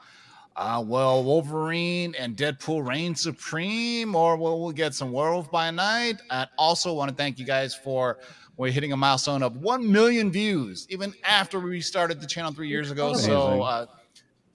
Uh, 0.55 0.85
well, 0.87 1.25
Wolverine 1.25 2.15
and 2.17 2.37
Deadpool 2.37 2.87
reign 2.87 3.17
supreme, 3.17 4.15
or 4.15 4.37
will 4.37 4.65
we 4.65 4.73
get 4.75 4.95
some 4.95 5.11
Werewolf 5.11 5.51
by 5.51 5.73
Night? 5.73 6.23
I 6.31 6.47
also 6.57 6.95
want 6.95 7.11
to 7.11 7.17
thank 7.17 7.41
you 7.41 7.45
guys 7.45 7.75
for 7.75 8.19
we're 8.57 8.71
hitting 8.71 8.93
a 8.93 8.97
milestone 8.97 9.43
of 9.43 9.57
1 9.57 9.91
million 9.91 10.31
views, 10.31 10.87
even 10.89 11.13
after 11.25 11.59
we 11.59 11.81
started 11.81 12.21
the 12.21 12.29
channel 12.29 12.53
three 12.53 12.69
years 12.69 12.93
ago. 12.93 13.13
So, 13.15 13.61
uh, 13.61 13.87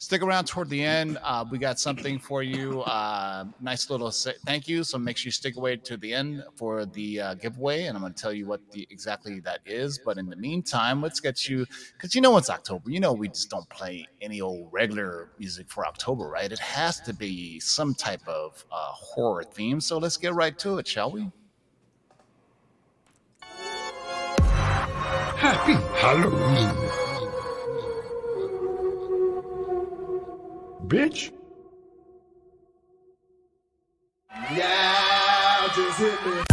stick 0.03 0.21
around 0.21 0.45
toward 0.45 0.69
the 0.69 0.83
end. 0.83 1.17
Uh, 1.23 1.45
we 1.49 1.57
got 1.57 1.79
something 1.79 2.19
for 2.19 2.43
you. 2.43 2.81
Uh, 2.81 3.45
nice 3.61 3.89
little 3.89 4.11
say, 4.11 4.33
thank 4.45 4.67
you. 4.67 4.83
So 4.83 4.97
make 4.97 5.15
sure 5.15 5.29
you 5.29 5.31
stick 5.31 5.55
away 5.55 5.77
to 5.77 5.95
the 5.95 6.13
end 6.13 6.43
for 6.57 6.85
the 6.85 7.21
uh, 7.21 7.33
giveaway, 7.35 7.85
and 7.85 7.95
I'm 7.95 8.01
going 8.01 8.13
to 8.13 8.21
tell 8.21 8.33
you 8.33 8.45
what 8.45 8.59
the 8.71 8.85
exactly 8.89 9.39
that 9.41 9.61
is. 9.65 10.01
But 10.03 10.17
in 10.17 10.29
the 10.29 10.35
meantime, 10.35 11.01
let's 11.01 11.21
get 11.21 11.47
you 11.47 11.65
because 11.93 12.13
you 12.13 12.19
know 12.19 12.35
it's 12.35 12.49
October. 12.49 12.91
You 12.91 12.99
know 12.99 13.13
we 13.13 13.29
just 13.29 13.49
don't 13.49 13.67
play 13.69 14.05
any 14.21 14.41
old 14.41 14.67
regular 14.71 15.29
music 15.39 15.69
for 15.69 15.87
October, 15.87 16.27
right? 16.27 16.51
It 16.51 16.59
has 16.59 16.99
to 17.01 17.13
be 17.13 17.61
some 17.61 17.95
type 17.95 18.27
of 18.27 18.65
uh, 18.71 18.91
horror 18.91 19.45
theme. 19.45 19.79
So 19.79 19.99
let's 19.99 20.17
get 20.17 20.33
right 20.33 20.59
to 20.59 20.79
it, 20.79 20.87
shall 20.87 21.11
we? 21.11 21.31
Happy 25.37 25.73
Halloween. 25.97 26.92
Bitch. 30.93 31.31
Just 35.75 35.97
hit 35.97 36.19
me. 36.27 36.43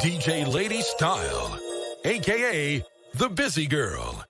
DJ 0.00 0.46
Lady 0.52 0.82
Style, 0.82 1.58
aka 2.04 2.84
the 3.14 3.28
Busy 3.30 3.66
Girl. 3.66 4.24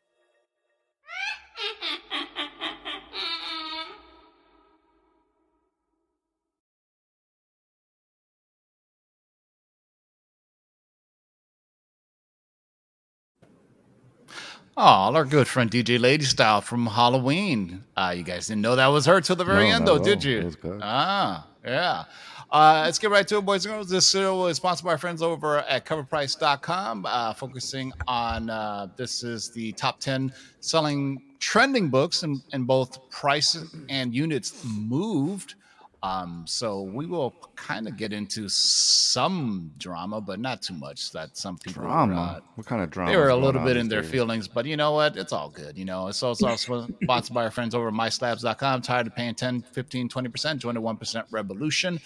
Oh, 14.78 15.14
our 15.14 15.24
good 15.24 15.48
friend 15.48 15.70
DJ 15.70 15.98
Lady 15.98 16.24
Style 16.26 16.60
from 16.60 16.86
Halloween. 16.86 17.84
Uh, 17.96 18.12
you 18.16 18.22
guys 18.22 18.46
didn't 18.46 18.60
know 18.60 18.76
that 18.76 18.88
was 18.88 19.06
her 19.06 19.20
till 19.22 19.36
the 19.36 19.44
very 19.44 19.70
No, 19.70 19.76
end, 19.76 19.88
though, 19.88 19.98
did 19.98 20.22
you? 20.22 20.40
It 20.40 20.44
was 20.44 20.56
good. 20.56 20.80
Ah, 20.82 21.46
yeah. 21.64 22.04
Uh, 22.50 22.82
let's 22.84 22.98
get 22.98 23.10
right 23.10 23.26
to 23.26 23.38
it, 23.38 23.44
boys 23.44 23.66
and 23.66 23.74
girls. 23.74 23.88
This 23.88 24.08
show 24.08 24.46
is 24.46 24.58
sponsored 24.58 24.84
by 24.84 24.92
our 24.92 24.98
friends 24.98 25.20
over 25.20 25.58
at 25.58 25.84
coverprice.com, 25.84 27.04
uh, 27.04 27.34
focusing 27.34 27.92
on 28.06 28.48
uh, 28.48 28.86
this 28.96 29.24
is 29.24 29.50
the 29.50 29.72
top 29.72 29.98
10 29.98 30.32
selling 30.60 31.22
trending 31.40 31.88
books 31.88 32.22
in 32.22 32.64
both 32.64 33.10
price 33.10 33.58
and 33.88 34.14
units 34.14 34.64
moved. 34.64 35.56
Um, 36.02 36.44
so 36.46 36.82
we 36.82 37.06
will 37.06 37.34
kind 37.56 37.88
of 37.88 37.96
get 37.96 38.12
into 38.12 38.48
some 38.48 39.72
drama, 39.78 40.20
but 40.20 40.38
not 40.38 40.62
too 40.62 40.74
much. 40.74 41.10
That 41.12 41.36
some 41.36 41.58
people 41.58 41.82
are, 41.82 41.86
Drama. 41.86 42.14
uh, 42.14 42.40
what 42.54 42.66
kind 42.66 42.82
of 42.82 42.90
drama? 42.90 43.10
they 43.10 43.16
were 43.16 43.28
is 43.28 43.32
a 43.32 43.36
little 43.36 43.64
bit 43.64 43.76
in 43.76 43.88
their 43.88 44.02
days? 44.02 44.10
feelings, 44.10 44.46
but 44.46 44.66
you 44.66 44.76
know 44.76 44.92
what? 44.92 45.16
It's 45.16 45.32
all 45.32 45.48
good. 45.48 45.76
You 45.76 45.84
know, 45.84 46.08
it's 46.08 46.22
also 46.22 46.54
sponsored 47.02 47.34
by 47.34 47.44
our 47.44 47.50
friends 47.50 47.74
over 47.74 47.88
at 47.88 47.94
myslabs.com. 47.94 48.82
Tired 48.82 49.06
of 49.06 49.16
paying 49.16 49.34
10, 49.34 49.62
15, 49.62 50.08
20%, 50.08 50.58
join 50.58 50.74
the 50.74 50.80
1% 50.80 51.24
revolution. 51.30 51.98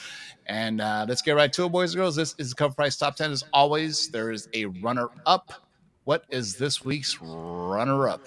And 0.47 0.81
uh, 0.81 1.05
let's 1.09 1.23
get 1.23 1.33
right 1.33 1.53
to 1.53 1.67
it, 1.67 1.73
boys 1.73 1.93
and 1.93 2.01
girls. 2.01 2.17
This 2.17 2.35
is 2.39 2.51
the 2.51 2.57
cover 2.57 2.75
price 2.75 2.97
top 2.97 3.17
10. 3.17 3.33
As 3.33 3.45
always, 3.53 4.09
there 4.09 4.31
is 4.31 4.49
a 4.55 4.67
runner 4.67 5.09
up. 5.27 5.53
What 6.05 6.25
is 6.31 6.57
this 6.57 6.85
week's 6.85 7.21
runner 7.21 8.09
up? 8.09 8.27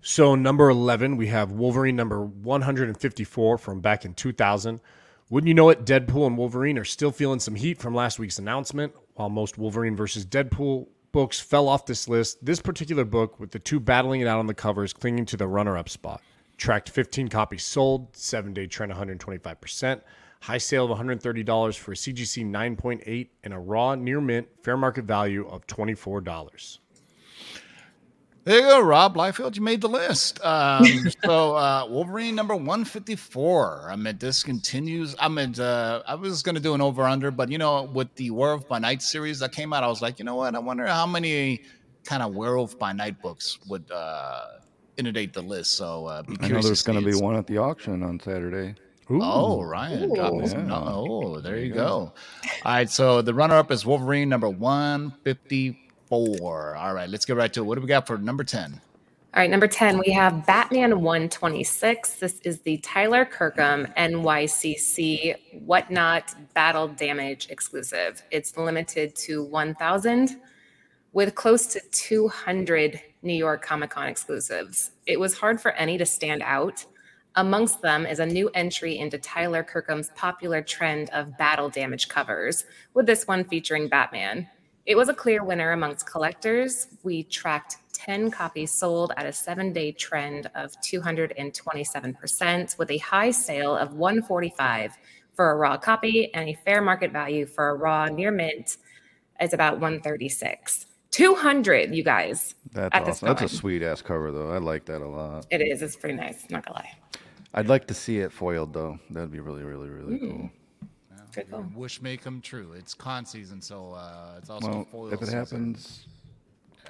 So 0.00 0.34
number 0.34 0.68
11, 0.68 1.16
we 1.16 1.28
have 1.28 1.52
Wolverine 1.52 1.94
number 1.94 2.24
154 2.24 3.58
from 3.58 3.80
back 3.80 4.04
in 4.04 4.14
2000. 4.14 4.80
Wouldn't 5.32 5.48
you 5.48 5.54
know 5.54 5.70
it, 5.70 5.86
Deadpool 5.86 6.26
and 6.26 6.36
Wolverine 6.36 6.76
are 6.76 6.84
still 6.84 7.10
feeling 7.10 7.40
some 7.40 7.54
heat 7.54 7.78
from 7.78 7.94
last 7.94 8.18
week's 8.18 8.38
announcement. 8.38 8.92
While 9.14 9.30
most 9.30 9.56
Wolverine 9.56 9.96
versus 9.96 10.26
Deadpool 10.26 10.88
books 11.10 11.40
fell 11.40 11.70
off 11.70 11.86
this 11.86 12.06
list, 12.06 12.44
this 12.44 12.60
particular 12.60 13.06
book, 13.06 13.40
with 13.40 13.50
the 13.50 13.58
two 13.58 13.80
battling 13.80 14.20
it 14.20 14.26
out 14.26 14.40
on 14.40 14.46
the 14.46 14.52
covers, 14.52 14.92
clinging 14.92 15.24
to 15.24 15.38
the 15.38 15.48
runner-up 15.48 15.88
spot. 15.88 16.20
Tracked 16.58 16.90
15 16.90 17.28
copies 17.28 17.64
sold, 17.64 18.14
seven-day 18.14 18.66
trend 18.66 18.92
125%, 18.92 20.02
high 20.42 20.58
sale 20.58 20.92
of 20.92 20.98
$130 20.98 21.78
for 21.78 21.92
a 21.92 21.94
CGC 21.94 22.44
9.8, 22.44 23.28
and 23.42 23.54
a 23.54 23.58
raw 23.58 23.94
near 23.94 24.20
mint 24.20 24.46
fair 24.62 24.76
market 24.76 25.06
value 25.06 25.48
of 25.48 25.66
$24. 25.66 26.78
There 28.44 28.56
you 28.56 28.62
go, 28.62 28.80
Rob 28.80 29.14
Liefeld. 29.14 29.54
You 29.54 29.62
made 29.62 29.80
the 29.80 29.88
list. 29.88 30.44
Um, 30.44 30.84
so 31.24 31.54
uh, 31.54 31.86
Wolverine 31.88 32.34
number 32.34 32.56
one 32.56 32.84
fifty 32.84 33.14
four. 33.14 33.88
I 33.88 33.94
mean, 33.94 34.18
this 34.18 34.42
continues. 34.42 35.14
I 35.20 35.28
mean, 35.28 35.58
uh, 35.60 36.02
I 36.06 36.16
was 36.16 36.42
going 36.42 36.56
to 36.56 36.60
do 36.60 36.74
an 36.74 36.80
over 36.80 37.04
under, 37.04 37.30
but 37.30 37.50
you 37.50 37.58
know, 37.58 37.84
with 37.84 38.12
the 38.16 38.30
Werewolf 38.30 38.66
by 38.68 38.80
Night 38.80 39.00
series 39.00 39.38
that 39.38 39.52
came 39.52 39.72
out, 39.72 39.84
I 39.84 39.86
was 39.86 40.02
like, 40.02 40.18
you 40.18 40.24
know 40.24 40.34
what? 40.34 40.56
I 40.56 40.58
wonder 40.58 40.86
how 40.86 41.06
many 41.06 41.62
kind 42.04 42.22
of 42.22 42.34
Werewolf 42.34 42.76
by 42.78 42.92
Night 42.92 43.22
books 43.22 43.60
would 43.68 43.88
uh, 43.92 44.44
inundate 44.96 45.32
the 45.32 45.42
list. 45.42 45.76
So 45.76 46.06
uh, 46.06 46.22
be 46.22 46.36
I 46.40 46.48
know 46.48 46.62
there's 46.62 46.82
going 46.82 46.98
to 46.98 47.04
be 47.04 47.14
one 47.14 47.36
at 47.36 47.46
the 47.46 47.58
auction 47.58 48.02
on 48.02 48.18
Saturday. 48.18 48.74
Oh, 49.08 49.62
Ryan, 49.62 50.14
dropping 50.14 50.48
some. 50.48 50.68
Yeah. 50.68 50.82
Oh, 50.84 51.38
there 51.38 51.58
you 51.58 51.72
go. 51.72 51.84
All 51.84 52.12
right, 52.64 52.88
so 52.88 53.20
the 53.20 53.34
runner 53.34 53.56
up 53.56 53.70
is 53.70 53.84
Wolverine 53.84 54.28
number 54.28 54.48
one 54.48 55.12
fifty 55.22 55.78
four. 56.12 56.76
All 56.76 56.92
right, 56.92 57.08
let's 57.08 57.24
get 57.24 57.36
right 57.36 57.50
to 57.54 57.60
it. 57.60 57.64
What 57.64 57.76
do 57.76 57.80
we 57.80 57.88
got 57.88 58.06
for 58.06 58.18
number 58.18 58.44
ten? 58.44 58.80
All 59.34 59.40
right, 59.40 59.48
number 59.48 59.66
10, 59.66 59.98
we 59.98 60.12
have 60.12 60.44
Batman 60.44 61.00
126. 61.00 62.16
This 62.16 62.38
is 62.40 62.60
the 62.60 62.76
Tyler 62.78 63.24
Kirkham 63.24 63.86
NYCC 63.96 65.62
Whatnot 65.64 66.34
Battle 66.52 66.88
Damage 66.88 67.46
exclusive. 67.48 68.22
It's 68.30 68.58
limited 68.58 69.16
to 69.16 69.42
1,000 69.42 70.38
with 71.14 71.34
close 71.34 71.66
to 71.68 71.80
200 71.92 73.00
New 73.22 73.32
York 73.32 73.62
Comic 73.62 73.88
Con 73.88 74.06
exclusives. 74.06 74.90
It 75.06 75.18
was 75.18 75.38
hard 75.38 75.62
for 75.62 75.72
any 75.72 75.96
to 75.96 76.04
stand 76.04 76.42
out. 76.42 76.84
Amongst 77.36 77.80
them 77.80 78.04
is 78.04 78.18
a 78.18 78.26
new 78.26 78.50
entry 78.50 78.98
into 78.98 79.16
Tyler 79.16 79.62
Kirkham's 79.62 80.10
popular 80.14 80.60
trend 80.60 81.08
of 81.14 81.38
battle 81.38 81.70
damage 81.70 82.08
covers, 82.08 82.66
with 82.92 83.06
this 83.06 83.26
one 83.26 83.44
featuring 83.44 83.88
Batman. 83.88 84.46
It 84.84 84.96
was 84.96 85.08
a 85.08 85.14
clear 85.14 85.44
winner 85.44 85.72
amongst 85.72 86.06
collectors. 86.10 86.88
We 87.04 87.22
tracked 87.24 87.76
10 87.92 88.30
copies 88.32 88.72
sold 88.72 89.12
at 89.16 89.26
a 89.26 89.32
seven 89.32 89.72
day 89.72 89.92
trend 89.92 90.50
of 90.56 90.72
227%, 90.80 92.78
with 92.78 92.90
a 92.90 92.98
high 92.98 93.30
sale 93.30 93.76
of 93.76 93.94
145 93.94 94.96
for 95.34 95.52
a 95.52 95.56
raw 95.56 95.76
copy 95.76 96.32
and 96.34 96.48
a 96.48 96.54
fair 96.64 96.82
market 96.82 97.12
value 97.12 97.46
for 97.46 97.68
a 97.70 97.74
raw 97.74 98.06
near 98.06 98.30
mint 98.32 98.76
is 99.40 99.52
about 99.54 99.74
136. 99.80 100.86
200, 101.12 101.94
you 101.94 102.02
guys. 102.02 102.54
That's 102.72 102.94
At 102.94 103.02
awesome. 103.08 103.28
That's 103.28 103.42
a 103.42 103.48
sweet 103.48 103.82
ass 103.82 104.02
cover 104.02 104.32
though. 104.32 104.50
I 104.50 104.58
like 104.58 104.84
that 104.86 105.00
a 105.02 105.06
lot. 105.06 105.46
It 105.50 105.60
is. 105.60 105.82
It's 105.82 105.94
pretty 105.96 106.16
nice. 106.16 106.48
Not 106.50 106.64
gonna 106.66 106.78
lie. 106.78 106.90
I'd 107.54 107.68
like 107.68 107.86
to 107.88 107.94
see 107.94 108.18
it 108.20 108.32
foiled 108.32 108.72
though. 108.72 108.98
That'd 109.10 109.30
be 109.30 109.40
really, 109.40 109.62
really, 109.62 109.90
really 109.90 110.16
Hmm. 110.18 110.30
cool. 110.30 110.50
Good 111.34 111.50
call. 111.50 111.64
Wish 111.74 112.02
may 112.02 112.16
come 112.16 112.40
true. 112.40 112.72
It's 112.72 112.94
con 112.94 113.24
season, 113.26 113.60
so 113.60 113.92
uh, 113.92 114.34
it's 114.38 114.50
also 114.50 114.68
Well, 114.68 114.84
foil 114.90 115.08
if 115.08 115.14
it 115.22 115.26
season. 115.26 115.38
happens, 115.38 116.06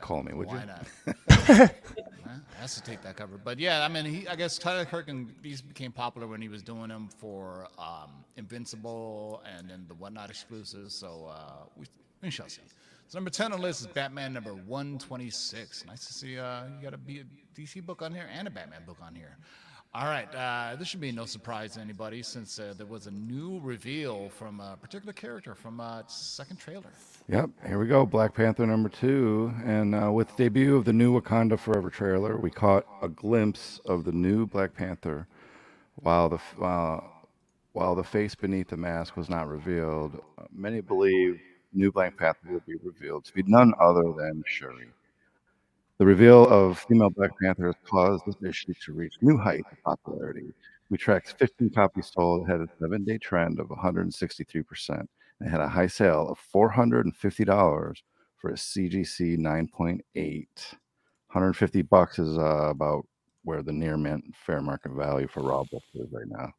call 0.01 0.23
me, 0.23 0.33
would 0.33 0.49
Why 0.49 0.55
you? 0.55 0.59
Why 0.61 0.65
not? 0.65 1.71
Huh? 2.25 2.39
has 2.61 2.75
to 2.77 2.83
take 2.83 3.03
that 3.03 3.17
cover. 3.17 3.37
But 3.43 3.59
yeah, 3.59 3.85
I 3.85 3.89
mean, 3.89 4.05
he, 4.05 4.29
I 4.29 4.37
guess 4.37 4.57
Tyler 4.59 4.85
Kirk 4.85 5.09
and 5.09 5.35
these 5.43 5.61
became 5.61 5.93
popular 5.93 6.27
when 6.27 6.41
he 6.41 6.49
was 6.49 6.63
doing 6.63 6.89
them 6.89 7.09
for 7.19 7.69
um, 7.79 8.25
Invincible 8.37 9.43
and 9.57 9.69
then 9.69 9.85
the 9.89 9.95
whatnot 9.95 10.31
exclusives. 10.31 10.95
So 10.95 11.29
uh, 11.31 11.65
we, 11.77 11.87
we 12.23 12.31
shall 12.31 12.49
see. 12.49 12.63
So 13.09 13.19
number 13.19 13.31
10 13.31 13.53
on 13.53 13.59
the 13.59 13.67
list 13.67 13.81
is 13.83 13.89
Batman 13.89 14.33
number 14.33 14.55
126. 14.55 15.85
Nice 15.87 16.07
to 16.07 16.13
see 16.15 16.39
uh, 16.39 16.63
you 16.77 16.83
got 16.83 16.95
a 16.95 16.99
B- 16.99 17.25
DC 17.57 17.85
book 17.85 18.01
on 18.03 18.13
here 18.15 18.29
and 18.33 18.47
a 18.49 18.51
Batman 18.51 18.83
book 18.87 18.99
on 19.03 19.15
here. 19.15 19.37
All 19.95 20.07
right, 20.07 20.35
uh, 20.35 20.75
this 20.77 20.89
should 20.89 21.03
be 21.03 21.13
no 21.13 21.27
surprise 21.27 21.75
to 21.75 21.81
anybody 21.81 22.23
since 22.23 22.59
uh, 22.59 22.73
there 22.79 22.87
was 22.87 23.07
a 23.09 23.11
new 23.11 23.61
reveal 23.63 24.31
from 24.31 24.59
a 24.59 24.75
particular 24.81 25.13
character 25.13 25.55
from 25.55 25.81
uh, 25.81 26.03
second 26.07 26.57
trailer. 26.57 26.91
Yep, 27.29 27.51
here 27.67 27.79
we 27.79 27.87
go. 27.87 28.07
Black 28.07 28.33
Panther 28.33 28.67
number 28.67 28.89
two. 28.89 29.53
And 29.67 29.95
uh, 29.95 30.11
with 30.11 30.35
debut 30.37 30.77
of 30.77 30.87
the 30.87 30.95
new 30.95 31.21
Wakanda 31.21 31.59
Forever 31.59 31.91
trailer, 31.91 32.39
we 32.39 32.51
caught 32.51 32.87
a 33.03 33.09
glimpse 33.11 33.81
of 33.85 34.05
the 34.05 34.13
new 34.13 34.47
Black 34.47 34.73
Panther. 34.73 35.27
While 35.97 36.31
the, 36.31 36.41
while 37.73 37.95
the 37.95 38.03
face 38.03 38.35
beneath 38.35 38.69
the 38.69 38.79
mask 38.79 39.15
was 39.15 39.29
not 39.29 39.47
revealed, 39.47 40.23
uh, 40.39 40.45
many 40.55 40.81
believe 40.81 41.39
new 41.75 41.93
Black 41.93 42.17
Panther 42.17 42.49
will 42.51 42.63
be 42.67 42.77
revealed 42.83 43.27
to 43.27 43.35
be 43.35 43.43
none 43.47 43.75
other 43.79 44.15
than 44.17 44.43
Shuri. 44.47 44.87
The 46.03 46.07
reveal 46.07 46.49
of 46.49 46.81
female 46.81 47.11
Black 47.11 47.31
Panther 47.41 47.67
has 47.67 47.77
caused 47.87 48.27
this 48.27 48.35
issue 48.43 48.75
to 48.87 48.93
reach 48.93 49.15
new 49.21 49.39
heights 49.39 49.69
of 49.71 49.81
popularity. 49.85 50.53
We 50.91 50.99
tracked 50.99 51.39
15 51.39 51.71
copies 51.71 52.11
sold, 52.13 52.49
had 52.49 52.61
a 52.61 52.67
seven 52.81 53.05
day 53.05 53.19
trend 53.19 53.61
of 53.61 53.69
163%, 53.69 55.07
and 55.39 55.49
had 55.49 55.61
a 55.61 55.69
high 55.69 55.87
sale 55.87 56.27
of 56.29 56.41
$450 56.53 57.97
for 58.37 58.51
a 58.51 58.55
CGC 58.55 59.39
9.8. 59.39 60.01
150 60.17 61.83
bucks 61.83 62.19
is 62.19 62.37
uh, 62.37 62.71
about 62.71 63.07
where 63.45 63.63
the 63.63 63.73
near 63.73 63.97
mint 63.97 64.25
fair 64.35 64.61
market 64.61 64.91
value 64.91 65.29
for 65.29 65.45
raw 65.45 65.63
books 65.71 65.87
is 65.95 66.09
right 66.11 66.27
now. 66.27 66.51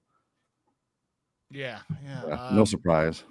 Yeah, 1.51 1.79
yeah. 2.01 2.21
Yeah, 2.29 2.49
no 2.53 2.61
um, 2.61 2.65
surprise. 2.65 3.25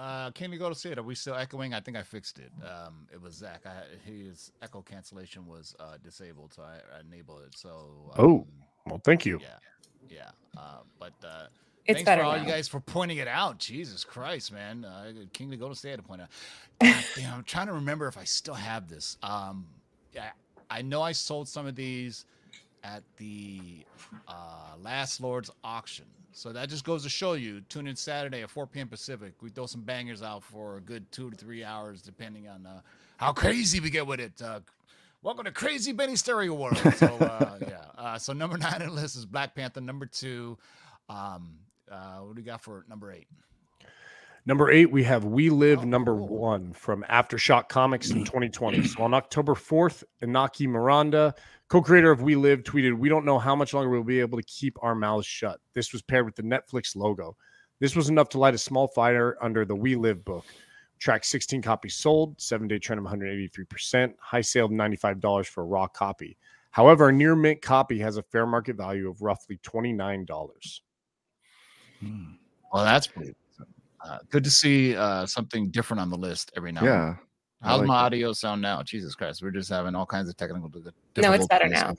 Uh, 0.00 0.30
can 0.30 0.50
you 0.50 0.58
go 0.58 0.70
to 0.70 0.74
see 0.74 0.88
it? 0.88 0.98
Are 0.98 1.02
we 1.02 1.14
still 1.14 1.34
echoing? 1.34 1.74
I 1.74 1.80
think 1.80 1.94
I 1.96 2.02
fixed 2.02 2.38
it. 2.38 2.50
Um, 2.64 3.06
it 3.12 3.20
was 3.20 3.34
Zach. 3.34 3.64
I, 3.66 3.82
his 4.10 4.50
echo 4.62 4.80
cancellation 4.80 5.46
was 5.46 5.76
uh, 5.78 5.98
disabled, 6.02 6.54
so 6.54 6.62
I, 6.62 6.76
I 6.96 7.00
enabled 7.06 7.42
it. 7.46 7.56
So 7.58 8.12
um, 8.16 8.24
Oh, 8.24 8.46
well, 8.86 9.00
thank 9.04 9.26
you. 9.26 9.38
yeah, 9.42 9.58
yeah. 10.08 10.30
Uh, 10.56 10.78
but 10.98 11.12
uh, 11.22 11.46
It's 11.86 11.98
thanks 11.98 12.02
better 12.06 12.22
for 12.22 12.26
all 12.28 12.36
now. 12.36 12.42
you 12.42 12.48
guys 12.48 12.66
for 12.66 12.80
pointing 12.80 13.18
it 13.18 13.28
out. 13.28 13.58
Jesus 13.58 14.02
Christ, 14.04 14.52
man! 14.52 14.86
Uh, 14.86 15.12
King 15.34 15.50
to 15.50 15.58
go 15.58 15.68
to 15.68 15.74
stay 15.74 15.94
to 15.94 16.02
point 16.02 16.22
out. 16.22 16.28
God 16.80 17.04
damn, 17.14 17.34
I'm 17.34 17.44
trying 17.44 17.66
to 17.66 17.74
remember 17.74 18.06
if 18.08 18.16
I 18.16 18.24
still 18.24 18.54
have 18.54 18.88
this. 18.88 19.18
Um, 19.22 19.66
yeah, 20.14 20.30
I 20.70 20.80
know 20.80 21.02
I 21.02 21.12
sold 21.12 21.46
some 21.46 21.66
of 21.66 21.76
these 21.76 22.24
at 22.84 23.02
the 23.18 23.84
uh, 24.26 24.76
Last 24.82 25.20
Lord's 25.20 25.50
auction. 25.62 26.06
So 26.32 26.52
that 26.52 26.68
just 26.68 26.84
goes 26.84 27.02
to 27.02 27.08
show 27.08 27.32
you. 27.32 27.60
Tune 27.62 27.86
in 27.86 27.96
Saturday 27.96 28.42
at 28.42 28.50
4 28.50 28.66
p.m. 28.66 28.88
Pacific. 28.88 29.34
We 29.40 29.50
throw 29.50 29.66
some 29.66 29.82
bangers 29.82 30.22
out 30.22 30.42
for 30.44 30.76
a 30.76 30.80
good 30.80 31.10
two 31.10 31.30
to 31.30 31.36
three 31.36 31.64
hours, 31.64 32.02
depending 32.02 32.48
on 32.48 32.66
uh, 32.66 32.80
how 33.16 33.32
crazy 33.32 33.80
we 33.80 33.90
get 33.90 34.06
with 34.06 34.20
it. 34.20 34.40
Uh, 34.42 34.60
welcome 35.22 35.44
to 35.44 35.50
Crazy 35.50 35.92
Benny 35.92 36.16
Stereo 36.16 36.54
World. 36.54 36.78
So 36.96 37.06
uh, 37.06 37.58
yeah. 37.68 37.84
Uh, 37.98 38.18
so 38.18 38.32
number 38.32 38.56
nine 38.56 38.80
on 38.82 38.88
the 38.88 38.94
list 38.94 39.16
is 39.16 39.26
Black 39.26 39.54
Panther. 39.54 39.80
Number 39.80 40.06
two, 40.06 40.56
um, 41.08 41.54
uh, 41.90 42.18
what 42.18 42.36
do 42.36 42.40
we 42.40 42.44
got 42.44 42.62
for 42.62 42.84
number 42.88 43.12
eight? 43.12 43.26
Number 44.46 44.70
eight, 44.70 44.90
we 44.90 45.04
have 45.04 45.24
We 45.24 45.50
Live 45.50 45.80
Oh, 45.80 45.84
number 45.84 46.16
cool. 46.16 46.28
one 46.28 46.72
from 46.72 47.04
Aftershock 47.10 47.68
Comics 47.68 48.10
in 48.10 48.24
2020. 48.24 48.82
So 48.84 49.02
on 49.02 49.14
October 49.14 49.54
4th, 49.54 50.02
Inaki 50.22 50.66
Miranda, 50.66 51.34
co 51.68 51.82
creator 51.82 52.10
of 52.10 52.22
We 52.22 52.36
Live, 52.36 52.62
tweeted, 52.62 52.96
We 52.98 53.08
don't 53.08 53.24
know 53.24 53.38
how 53.38 53.54
much 53.54 53.74
longer 53.74 53.90
we'll 53.90 54.02
be 54.02 54.20
able 54.20 54.38
to 54.38 54.44
keep 54.44 54.76
our 54.82 54.94
mouths 54.94 55.26
shut. 55.26 55.60
This 55.74 55.92
was 55.92 56.02
paired 56.02 56.24
with 56.24 56.36
the 56.36 56.42
Netflix 56.42 56.96
logo. 56.96 57.36
This 57.80 57.94
was 57.94 58.08
enough 58.08 58.28
to 58.30 58.38
light 58.38 58.54
a 58.54 58.58
small 58.58 58.88
fire 58.88 59.36
under 59.42 59.64
the 59.64 59.76
We 59.76 59.94
Live 59.94 60.24
book. 60.24 60.44
Track 60.98 61.24
16 61.24 61.62
copies 61.62 61.94
sold, 61.94 62.38
seven 62.40 62.68
day 62.68 62.78
trend 62.78 62.98
of 62.98 63.10
183%, 63.10 64.14
high 64.20 64.42
sale 64.42 64.66
of 64.66 64.70
$95 64.70 65.46
for 65.46 65.62
a 65.62 65.66
raw 65.66 65.86
copy. 65.86 66.36
However, 66.72 67.08
a 67.08 67.12
near 67.12 67.34
mint 67.34 67.62
copy 67.62 67.98
has 68.00 68.16
a 68.16 68.22
fair 68.22 68.46
market 68.46 68.76
value 68.76 69.08
of 69.08 69.22
roughly 69.22 69.58
$29. 69.62 70.80
Hmm. 72.00 72.22
Well, 72.72 72.84
that's 72.84 73.06
pretty. 73.06 73.34
Uh, 74.04 74.18
good 74.30 74.44
to 74.44 74.50
see 74.50 74.96
uh, 74.96 75.26
something 75.26 75.70
different 75.70 76.00
on 76.00 76.10
the 76.10 76.16
list 76.16 76.52
every 76.56 76.72
now. 76.72 76.82
Yeah. 76.84 77.14
I 77.62 77.68
How's 77.68 77.78
like 77.80 77.88
my 77.88 77.94
that. 77.98 78.04
audio 78.06 78.32
sound 78.32 78.62
now? 78.62 78.82
Jesus 78.82 79.14
Christ, 79.14 79.42
we're 79.42 79.50
just 79.50 79.68
having 79.68 79.94
all 79.94 80.06
kinds 80.06 80.28
of 80.30 80.36
technical. 80.36 80.68
difficulties. 80.68 80.94
No, 81.18 81.32
it's 81.32 81.46
better 81.46 81.68
now. 81.68 81.94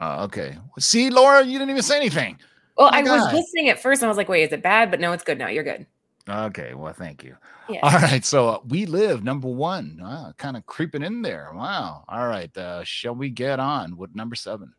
Uh, 0.00 0.24
okay. 0.24 0.58
See, 0.78 1.10
Laura, 1.10 1.44
you 1.44 1.58
didn't 1.58 1.70
even 1.70 1.82
say 1.82 1.96
anything. 1.96 2.38
Well, 2.76 2.90
My 2.90 2.98
I 2.98 3.02
was 3.02 3.10
God. 3.22 3.34
listening 3.34 3.68
at 3.68 3.80
first 3.80 4.02
and 4.02 4.06
I 4.06 4.10
was 4.10 4.16
like, 4.16 4.28
wait, 4.28 4.42
is 4.42 4.52
it 4.52 4.62
bad? 4.62 4.90
But 4.90 5.00
no, 5.00 5.12
it's 5.12 5.22
good 5.24 5.38
now. 5.38 5.48
You're 5.48 5.64
good. 5.64 5.86
Okay. 6.28 6.74
Well, 6.74 6.92
thank 6.92 7.22
you. 7.22 7.36
Yeah. 7.68 7.80
All 7.82 7.92
right. 8.00 8.24
So 8.24 8.48
uh, 8.48 8.58
we 8.68 8.84
live 8.86 9.22
number 9.24 9.48
one. 9.48 9.98
Wow, 10.00 10.32
kind 10.36 10.56
of 10.56 10.66
creeping 10.66 11.02
in 11.02 11.22
there. 11.22 11.50
Wow. 11.54 12.04
All 12.08 12.26
right. 12.26 12.54
Uh, 12.56 12.84
shall 12.84 13.14
we 13.14 13.30
get 13.30 13.60
on 13.60 13.96
with 13.96 14.14
number 14.14 14.34
seven? 14.34 14.72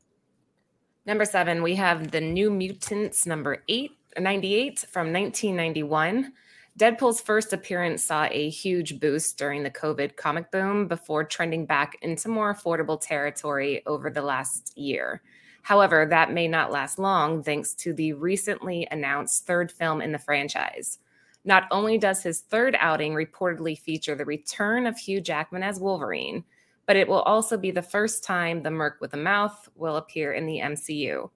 Number 1.06 1.24
seven, 1.25 1.63
we 1.63 1.74
have 1.75 2.12
the 2.12 2.20
New 2.20 2.52
Mutants 2.52 3.25
number 3.25 3.63
eight, 3.70 3.92
98 4.20 4.80
from 4.92 5.13
1991. 5.13 6.34
Deadpool's 6.77 7.19
first 7.19 7.53
appearance 7.53 8.03
saw 8.03 8.27
a 8.29 8.50
huge 8.50 9.00
boost 9.00 9.35
during 9.39 9.63
the 9.63 9.71
COVID 9.71 10.15
comic 10.15 10.51
boom 10.51 10.88
before 10.88 11.24
trending 11.24 11.65
back 11.65 11.97
into 12.03 12.29
more 12.29 12.53
affordable 12.53 13.01
territory 13.01 13.81
over 13.88 14.12
the 14.12 14.21
last 14.21 14.77
year. 14.77 15.24
However, 15.63 16.06
that 16.06 16.31
may 16.31 16.47
not 16.47 16.71
last 16.71 17.00
long 17.00 17.41
thanks 17.41 17.74
to 17.75 17.94
the 17.94 18.13
recently 18.13 18.88
announced 18.91 19.47
third 19.47 19.71
film 19.71 20.01
in 20.01 20.12
the 20.12 20.19
franchise. 20.19 21.00
Not 21.44 21.63
only 21.71 21.97
does 21.97 22.21
his 22.21 22.41
third 22.41 22.77
outing 22.79 23.13
reportedly 23.13 23.75
feature 23.75 24.13
the 24.13 24.25
return 24.25 24.85
of 24.85 25.00
Hugh 25.00 25.19
Jackman 25.19 25.63
as 25.63 25.79
Wolverine, 25.79 26.44
but 26.85 26.95
it 26.95 27.07
will 27.07 27.21
also 27.21 27.57
be 27.57 27.71
the 27.71 27.81
first 27.81 28.24
time 28.24 28.62
the 28.62 28.69
Merc 28.69 29.01
with 29.01 29.15
a 29.15 29.18
Mouth 29.18 29.68
will 29.74 29.95
appear 29.95 30.33
in 30.33 30.45
the 30.45 30.59
MCU. 30.59 31.31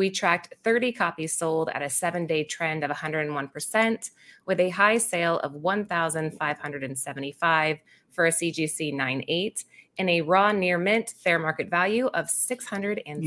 We 0.00 0.08
tracked 0.08 0.54
30 0.64 0.92
copies 0.92 1.34
sold 1.34 1.68
at 1.74 1.82
a 1.82 1.90
seven 1.90 2.26
day 2.26 2.44
trend 2.44 2.84
of 2.84 2.90
101%, 2.90 4.10
with 4.46 4.58
a 4.58 4.70
high 4.70 4.96
sale 4.96 5.38
of 5.40 5.52
1,575 5.52 7.78
for 8.10 8.24
a 8.24 8.30
CGC 8.30 8.94
98 8.94 9.62
and 9.98 10.08
a 10.08 10.22
raw 10.22 10.52
near 10.52 10.78
mint 10.78 11.12
fair 11.22 11.38
market 11.38 11.68
value 11.68 12.06
of 12.14 12.30
600 12.30 13.02
and 13.04 13.22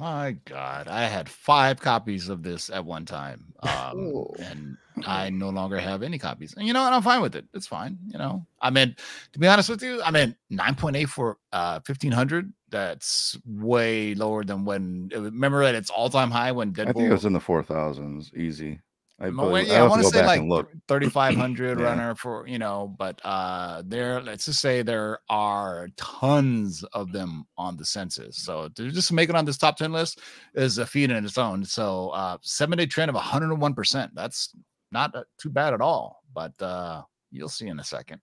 My 0.00 0.34
God, 0.46 0.88
I 0.88 1.02
had 1.02 1.28
five 1.28 1.78
copies 1.78 2.30
of 2.30 2.42
this 2.42 2.70
at 2.70 2.86
one 2.86 3.04
time, 3.04 3.52
um, 3.62 4.24
and 4.38 4.78
I 5.06 5.28
no 5.28 5.50
longer 5.50 5.78
have 5.78 6.02
any 6.02 6.16
copies. 6.16 6.54
And 6.56 6.66
you 6.66 6.72
know, 6.72 6.82
what? 6.82 6.94
I'm 6.94 7.02
fine 7.02 7.20
with 7.20 7.36
it. 7.36 7.44
It's 7.52 7.66
fine. 7.66 7.98
You 8.06 8.16
know, 8.16 8.46
I 8.62 8.70
mean, 8.70 8.96
to 9.34 9.38
be 9.38 9.46
honest 9.46 9.68
with 9.68 9.82
you, 9.82 10.00
I 10.02 10.10
mean, 10.10 10.34
9.8 10.50 11.06
for 11.06 11.36
uh 11.52 11.80
1500. 11.86 12.50
That's 12.70 13.36
way 13.44 14.14
lower 14.14 14.42
than 14.42 14.64
when. 14.64 15.10
Remember 15.14 15.62
at 15.64 15.74
its 15.74 15.90
all 15.90 16.08
time 16.08 16.30
high 16.30 16.52
when 16.52 16.72
Deadpool. 16.72 16.88
I 16.88 16.92
think 16.92 17.10
it 17.10 17.12
was 17.12 17.26
in 17.26 17.34
the 17.34 17.38
4,000s. 17.38 18.34
Easy. 18.34 18.80
I, 19.20 19.28
believe- 19.30 19.52
wait, 19.52 19.70
I 19.70 19.80
I 19.80 19.86
want 19.86 20.02
to 20.02 20.08
say 20.08 20.24
like 20.24 20.40
3,500 20.88 21.78
Yeah. 21.78 21.84
runner 21.84 22.14
for 22.14 22.46
you 22.46 22.58
know, 22.58 22.94
but 22.98 23.20
uh, 23.24 23.82
there. 23.86 24.20
Let's 24.20 24.46
just 24.46 24.60
say 24.60 24.82
there 24.82 25.18
are 25.28 25.88
tons 25.96 26.82
of 26.92 27.12
them 27.12 27.44
on 27.58 27.76
the 27.76 27.84
census. 27.84 28.38
So 28.38 28.68
to 28.76 28.90
just 28.90 29.12
make 29.12 29.28
it 29.28 29.36
on 29.36 29.44
this 29.44 29.58
top 29.58 29.76
10 29.76 29.92
list 29.92 30.20
is 30.54 30.78
a 30.78 30.86
feat 30.86 31.10
in 31.10 31.24
its 31.24 31.36
own. 31.38 31.64
So 31.64 32.08
uh, 32.10 32.38
seven 32.42 32.78
day 32.78 32.86
trend 32.86 33.08
of 33.10 33.14
101 33.14 33.74
percent. 33.74 34.12
That's 34.14 34.54
not 34.92 35.14
uh, 35.14 35.24
too 35.38 35.50
bad 35.50 35.74
at 35.74 35.80
all. 35.80 36.22
But 36.32 36.60
uh, 36.62 37.02
you'll 37.30 37.48
see 37.48 37.66
in 37.68 37.78
a 37.80 37.84
second. 37.84 38.20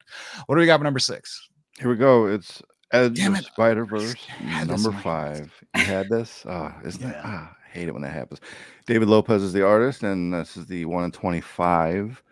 What 0.48 0.56
do 0.56 0.60
we 0.62 0.66
got 0.66 0.80
for 0.80 0.84
number 0.86 1.00
six? 1.00 1.48
Here 1.80 1.90
we 1.90 1.96
go. 1.96 2.26
It's 2.28 2.62
Edge 2.92 3.16
Damn 3.18 3.34
of 3.34 3.42
it. 3.42 3.46
Spider 3.46 3.86
Verse, 3.86 4.16
I 4.40 4.44
had 4.44 4.68
this 4.70 4.84
number 4.84 4.98
five. 5.02 5.52
You 5.76 5.84
had 5.84 6.10
this? 6.10 6.44
Ah, 6.48 6.80
isn't 6.86 7.04
it? 7.04 7.08
Yeah. 7.14 7.22
Ah, 7.24 7.52
I 7.54 7.57
hate 7.78 7.88
it 7.88 7.94
when 7.94 8.02
that 8.02 8.14
happens. 8.14 8.42
David 8.86 9.08
Lopez 9.08 9.44
is 9.44 9.54
the 9.54 9.66
artist, 9.66 10.04
and 10.04 10.34
this 10.34 10.58
is 10.58 10.66
the 10.66 10.86
one 10.86 11.04
in 11.04 11.12
25 11.12 12.24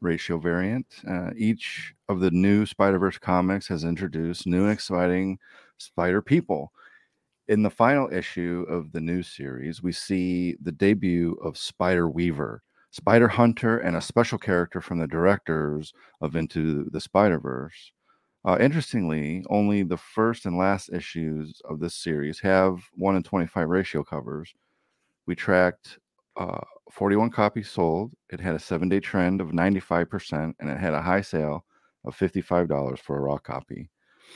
ratio 0.00 0.38
variant. 0.38 0.86
Uh, 1.08 1.30
each 1.36 1.94
of 2.08 2.20
the 2.20 2.30
new 2.30 2.66
Spider 2.66 2.98
Verse 2.98 3.18
comics 3.18 3.68
has 3.68 3.84
introduced 3.84 4.46
new 4.46 4.64
and 4.64 4.72
exciting 4.72 5.38
spider 5.78 6.20
people. 6.20 6.72
In 7.48 7.62
the 7.62 7.70
final 7.70 8.12
issue 8.12 8.66
of 8.68 8.92
the 8.92 9.00
new 9.00 9.22
series, 9.22 9.82
we 9.82 9.92
see 9.92 10.56
the 10.60 10.72
debut 10.72 11.38
of 11.42 11.56
Spider 11.56 12.08
Weaver, 12.08 12.62
Spider 12.90 13.28
Hunter, 13.28 13.78
and 13.78 13.96
a 13.96 14.00
special 14.00 14.38
character 14.38 14.80
from 14.80 14.98
the 14.98 15.06
directors 15.06 15.92
of 16.20 16.36
Into 16.36 16.88
the 16.90 17.00
Spider 17.00 17.38
Verse. 17.38 17.92
Uh, 18.44 18.56
interestingly, 18.60 19.44
only 19.50 19.82
the 19.82 19.96
first 19.96 20.46
and 20.46 20.56
last 20.56 20.90
issues 20.92 21.60
of 21.68 21.80
this 21.80 21.94
series 21.94 22.40
have 22.40 22.82
1 22.94 23.16
in 23.16 23.22
25 23.22 23.68
ratio 23.68 24.02
covers. 24.02 24.54
We 25.28 25.34
tracked 25.36 25.98
uh, 26.38 26.60
41 26.90 27.28
copies 27.30 27.68
sold. 27.70 28.12
It 28.30 28.40
had 28.40 28.54
a 28.54 28.58
seven 28.58 28.88
day 28.88 28.98
trend 28.98 29.42
of 29.42 29.48
95%, 29.50 30.54
and 30.58 30.70
it 30.70 30.78
had 30.78 30.94
a 30.94 31.02
high 31.02 31.20
sale 31.20 31.66
of 32.06 32.16
$55 32.16 32.98
for 32.98 33.16
a 33.18 33.20
raw 33.20 33.36
copy. 33.36 33.90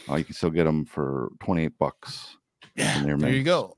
Uh, 0.08 0.16
you 0.16 0.25
can 0.25 0.34
still 0.34 0.50
get 0.50 0.64
them 0.64 0.84
for 0.84 1.30
28 1.40 1.78
bucks. 1.78 2.37
Yeah, 2.76 3.02
there 3.04 3.30
you 3.30 3.42
go. 3.42 3.76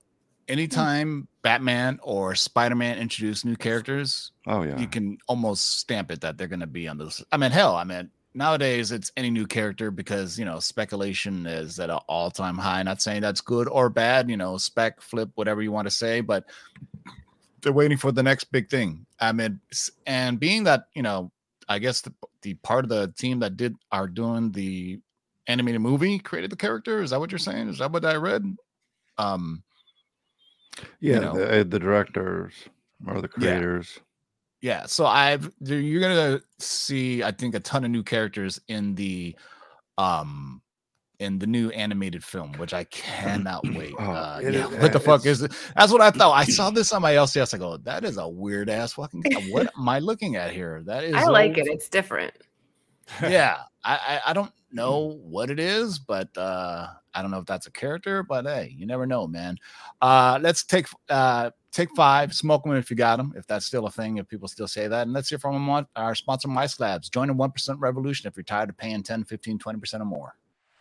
anytime 0.49 1.29
Batman 1.43 1.99
or 2.03 2.35
Spider 2.35 2.75
Man 2.75 2.99
introduce 2.99 3.45
new 3.45 3.57
characters, 3.57 4.33
Oh 4.47 4.63
yeah. 4.63 4.79
you 4.79 4.89
can 4.89 5.19
almost 5.29 5.79
stamp 5.79 6.11
it 6.11 6.21
that 6.23 6.37
they're 6.37 6.49
going 6.49 6.61
to 6.61 6.67
be 6.67 6.89
on 6.89 6.99
this. 6.99 7.23
I 7.33 7.37
mean, 7.37 7.51
hell, 7.51 7.77
I 7.77 7.85
mean, 7.85 8.11
nowadays 8.35 8.91
it's 8.93 9.13
any 9.17 9.31
new 9.31 9.47
character 9.47 9.91
because 9.91 10.39
you 10.39 10.45
know 10.45 10.59
speculation 10.61 11.47
is 11.47 11.79
at 11.81 11.91
an 11.91 11.99
all 12.09 12.31
time 12.31 12.59
high. 12.59 12.83
Not 12.83 13.03
saying 13.03 13.21
that's 13.23 13.41
good 13.41 13.69
or 13.69 13.89
bad, 13.91 14.29
you 14.31 14.37
know, 14.37 14.57
spec 14.59 15.01
flip, 15.01 15.31
whatever 15.35 15.63
you 15.63 15.73
want 15.73 15.87
to 15.87 15.95
say, 15.95 16.21
but 16.21 16.45
they're 17.65 17.73
waiting 17.73 17.99
for 17.99 18.13
the 18.13 18.23
next 18.23 18.45
big 18.53 18.69
thing. 18.69 19.05
I 19.21 19.33
mean, 19.33 19.59
and 20.07 20.39
being 20.39 20.65
that 20.65 20.87
you 20.95 21.03
know, 21.03 21.33
I 21.69 21.81
guess 21.81 22.01
the, 22.03 22.13
the 22.43 22.55
part 22.55 22.85
of 22.85 22.89
the 22.91 23.13
team 23.19 23.41
that 23.41 23.57
did 23.57 23.75
are 23.91 24.07
doing 24.07 24.53
the 24.53 25.01
animated 25.49 25.81
movie 25.81 26.19
created 26.19 26.51
the 26.51 26.57
character. 26.57 27.03
Is 27.03 27.11
that 27.11 27.19
what 27.19 27.33
you're 27.33 27.39
saying? 27.39 27.69
Is 27.69 27.79
that 27.79 27.91
what 27.91 28.05
I 28.05 28.15
read? 28.15 28.45
Um, 29.19 29.63
yeah, 31.01 31.19
know. 31.19 31.35
the, 31.35 31.61
uh, 31.61 31.65
the 31.65 31.79
directors 31.79 32.53
or 33.07 33.21
the 33.21 33.29
creators. 33.29 34.01
yeah 34.61 34.87
so 34.87 35.05
i've 35.07 35.51
you're 35.61 36.01
gonna 36.01 36.41
see 36.59 37.23
i 37.23 37.31
think 37.31 37.55
a 37.55 37.61
ton 37.61 37.85
of 37.85 37.91
new 37.91 38.03
characters 38.03 38.61
in 38.69 38.95
the 38.95 39.35
um 39.99 40.61
in 41.25 41.39
the 41.39 41.47
new 41.47 41.71
animated 41.71 42.23
film 42.23 42.53
which 42.59 42.73
i 42.75 42.85
cannot 42.85 43.63
wait. 43.75 43.95
Oh, 43.99 44.05
uh, 44.13 44.41
yeah, 44.43 44.69
is- 44.69 44.77
what 44.83 44.93
the 44.93 45.01
fuck 45.01 45.27
is 45.27 45.43
it? 45.43 45.53
That's 45.77 45.91
what 45.93 46.01
i 46.01 46.11
thought. 46.11 46.33
I 46.33 46.45
saw 46.45 46.71
this 46.79 46.93
on 46.93 47.03
my 47.03 47.15
lcs 47.15 47.55
i 47.55 47.59
go 47.59 47.77
that 47.79 48.05
is 48.05 48.17
a 48.19 48.29
weird 48.29 48.71
ass 48.71 48.93
fucking 48.93 49.23
what 49.51 49.71
am 49.77 49.89
i 49.89 49.99
looking 49.99 50.37
at 50.37 50.53
here? 50.53 50.83
That 50.85 51.03
is 51.11 51.15
I 51.15 51.25
like 51.27 51.57
a- 51.57 51.61
it. 51.61 51.67
It's 51.69 51.89
different. 51.89 52.35
yeah 53.23 53.59
I, 53.85 53.95
I 54.25 54.31
i 54.31 54.33
don't 54.33 54.53
know 54.73 55.19
what 55.23 55.51
it 55.51 55.59
is 55.61 55.99
but 55.99 56.29
uh 56.39 56.87
i 57.15 57.23
don't 57.23 57.31
know 57.31 57.39
if 57.39 57.47
that's 57.47 57.67
a 57.67 57.71
character 57.71 58.23
but 58.23 58.45
hey 58.47 58.75
you 58.77 58.87
never 58.87 59.07
know 59.07 59.27
man. 59.27 59.57
Uh 60.01 60.39
let's 60.41 60.65
take 60.65 60.87
uh 61.11 61.51
take 61.71 61.91
five 61.97 62.33
smoke 62.33 62.63
them 62.65 62.75
if 62.77 62.89
you 62.91 62.97
got 62.97 63.17
them 63.17 63.33
if 63.37 63.47
that's 63.47 63.67
still 63.67 63.87
a 63.87 63.91
thing 63.91 64.17
if 64.19 64.29
people 64.29 64.49
still 64.49 64.69
say 64.69 64.87
that 64.89 65.03
and 65.03 65.13
let's 65.13 65.29
hear 65.29 65.39
from 65.39 65.87
our 65.97 66.15
sponsor 66.15 66.49
my 66.49 66.67
slabs 66.67 67.09
join 67.09 67.29
a 67.31 67.35
1% 67.35 67.77
revolution 67.79 68.27
if 68.29 68.37
you're 68.37 68.45
tired 68.45 68.71
of 68.71 68.77
paying 68.77 69.03
10 69.03 69.25
15 69.25 69.59
20% 69.59 70.01
or 70.01 70.05
more 70.05 70.35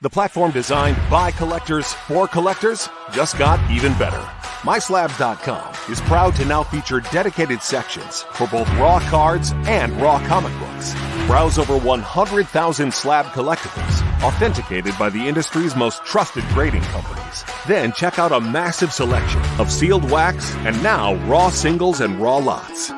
The 0.03 0.10
platform 0.10 0.51
designed 0.51 0.98
by 1.10 1.31
collectors 1.31 1.93
for 1.93 2.27
collectors 2.27 2.89
just 3.13 3.39
got 3.39 3.57
even 3.72 3.93
better. 3.93 4.19
MySlabs.com 4.63 5.74
is 5.89 6.01
proud 6.01 6.36
to 6.36 6.43
now 6.43 6.62
feature 6.62 7.00
dedicated 7.00 7.62
sections 7.62 8.24
for 8.33 8.45
both 8.48 8.67
raw 8.72 9.00
cards 9.10 9.53
and 9.65 9.93
raw 10.01 10.19
comic 10.27 10.51
books. 10.60 10.93
Browse 11.25 11.57
over 11.57 11.77
100,000 11.77 12.93
slab 12.93 13.27
collectibles, 13.27 14.22
authenticated 14.22 14.93
by 15.00 15.10
the 15.10 15.25
industry's 15.25 15.74
most 15.74 16.03
trusted 16.03 16.43
grading 16.50 16.83
companies. 16.91 17.45
Then 17.65 17.93
check 17.93 18.19
out 18.19 18.33
a 18.33 18.41
massive 18.41 18.91
selection 18.91 19.41
of 19.57 19.72
sealed 19.72 20.12
wax 20.12 20.53
and 20.65 20.83
now 20.83 21.15
raw 21.27 21.50
singles 21.50 22.01
and 22.01 22.19
raw 22.19 22.39
lots. 22.39 22.91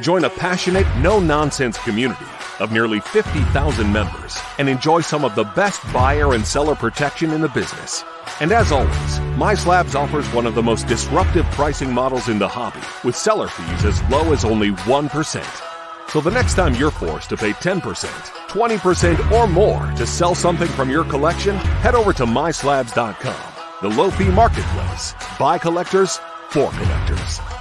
Join 0.00 0.24
a 0.24 0.30
passionate, 0.30 0.86
no 1.02 1.20
nonsense 1.20 1.76
community 1.80 2.24
of 2.60 2.72
nearly 2.72 3.00
50,000 3.00 3.92
members 3.92 4.38
and 4.58 4.68
enjoy 4.68 5.00
some 5.00 5.24
of 5.24 5.34
the 5.34 5.44
best 5.44 5.80
buyer 5.92 6.34
and 6.34 6.46
seller 6.46 6.74
protection 6.74 7.32
in 7.32 7.40
the 7.40 7.48
business. 7.48 8.04
And 8.40 8.52
as 8.52 8.72
always, 8.72 9.18
MySlabs 9.36 9.94
offers 9.94 10.30
one 10.32 10.46
of 10.46 10.54
the 10.54 10.62
most 10.62 10.86
disruptive 10.86 11.44
pricing 11.52 11.92
models 11.92 12.28
in 12.28 12.38
the 12.38 12.48
hobby 12.48 12.84
with 13.04 13.16
seller 13.16 13.48
fees 13.48 13.84
as 13.84 14.02
low 14.10 14.32
as 14.32 14.44
only 14.44 14.70
1%. 14.70 16.10
So 16.10 16.20
the 16.20 16.30
next 16.30 16.54
time 16.54 16.74
you're 16.74 16.90
forced 16.90 17.30
to 17.30 17.36
pay 17.36 17.52
10%, 17.52 17.80
20%, 17.80 19.30
or 19.32 19.46
more 19.46 19.90
to 19.96 20.06
sell 20.06 20.34
something 20.34 20.68
from 20.68 20.90
your 20.90 21.04
collection, 21.04 21.56
head 21.56 21.94
over 21.94 22.12
to 22.12 22.26
MySlabs.com, 22.26 23.54
the 23.82 23.96
low 23.96 24.10
fee 24.10 24.30
marketplace. 24.30 25.14
By 25.38 25.58
collectors, 25.58 26.18
for 26.50 26.70
collectors. 26.70 27.55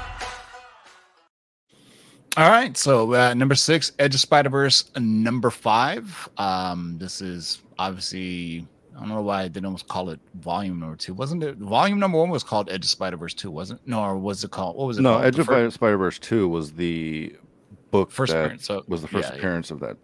All 2.37 2.49
right 2.49 2.75
so 2.77 3.13
uh 3.13 3.33
number 3.33 3.55
six 3.55 3.91
edge 3.99 4.13
of 4.15 4.19
spider-verse 4.21 4.91
uh, 4.95 4.99
number 5.01 5.49
five 5.49 6.27
um 6.37 6.97
this 6.97 7.21
is 7.21 7.61
obviously 7.79 8.65
I 8.95 8.99
don't 8.99 9.09
know 9.09 9.21
why 9.21 9.49
they 9.49 9.59
almost 9.61 9.87
call 9.89 10.09
it 10.09 10.21
volume 10.35 10.79
number 10.79 10.95
two. 10.95 11.13
Wasn't 11.13 11.43
it 11.43 11.57
volume 11.57 11.99
number 11.99 12.17
one 12.17 12.29
was 12.29 12.45
called 12.45 12.69
Edge 12.71 12.85
of 12.85 12.89
Spider 12.89 13.17
Verse 13.17 13.33
two, 13.33 13.51
wasn't 13.51 13.81
it? 13.81 13.87
No, 13.89 14.01
or 14.01 14.17
was 14.17 14.41
it 14.45 14.51
called 14.51 14.77
what 14.77 14.87
was 14.87 14.97
it 14.97 15.01
No, 15.01 15.15
called? 15.15 15.25
Edge 15.25 15.37
of 15.37 15.45
fir- 15.47 15.69
Spider 15.69 15.97
Verse 15.97 16.17
two 16.17 16.47
was 16.47 16.71
the 16.71 17.35
book 17.91 18.09
First 18.09 18.31
that 18.31 18.39
appearance, 18.45 18.65
so- 18.65 18.83
was 18.87 19.01
the 19.01 19.09
first 19.09 19.27
yeah, 19.27 19.33
yeah. 19.33 19.37
appearance 19.39 19.69
of 19.69 19.81
that. 19.81 19.97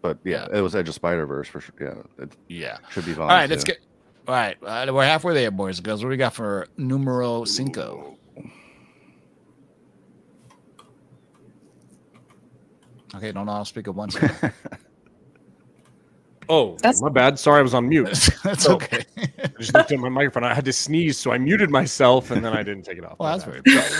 But 0.00 0.16
yeah, 0.24 0.46
it 0.54 0.62
was 0.62 0.74
Edge 0.74 0.88
of 0.88 0.94
Spider 0.94 1.26
Verse 1.26 1.48
for 1.48 1.60
sure. 1.60 1.74
Yeah, 1.78 2.24
it 2.24 2.32
Yeah. 2.48 2.78
should 2.88 3.04
be 3.04 3.10
All 3.10 3.16
volume. 3.16 3.28
right, 3.40 3.50
let's 3.50 3.62
two. 3.62 3.72
get. 3.72 3.80
All 4.26 4.34
right, 4.34 4.56
uh, 4.62 4.90
we're 4.90 5.04
halfway 5.04 5.34
there, 5.34 5.50
boys 5.50 5.76
and 5.76 5.84
girls. 5.84 6.00
What 6.02 6.06
do 6.06 6.10
we 6.12 6.16
got 6.16 6.32
for 6.32 6.66
numero 6.78 7.44
cinco? 7.44 8.16
Okay, 13.16 13.32
don't 13.32 13.48
all 13.48 13.64
speak 13.64 13.88
at 13.88 13.94
once. 13.94 14.16
Oh, 16.48 16.72
That's- 16.76 17.00
my 17.00 17.08
bad. 17.08 17.38
Sorry, 17.38 17.60
I 17.60 17.62
was 17.62 17.72
on 17.72 17.88
mute. 17.88 18.06
That's 18.44 18.64
So- 18.64 18.74
okay. 18.74 19.04
I 19.16 19.46
just 19.58 19.72
looked 19.72 19.92
at 19.92 19.98
my 19.98 20.10
microphone. 20.10 20.44
I 20.44 20.52
had 20.52 20.66
to 20.66 20.74
sneeze, 20.74 21.16
so 21.16 21.32
I 21.32 21.38
muted 21.38 21.70
myself, 21.70 22.30
and 22.30 22.44
then 22.44 22.52
I 22.52 22.62
didn't 22.62 22.82
take 22.82 22.98
it 22.98 23.04
off. 23.04 23.18
Well, 23.18 23.30
that's 23.38 23.44
bad. 23.50 23.64
very 23.64 23.96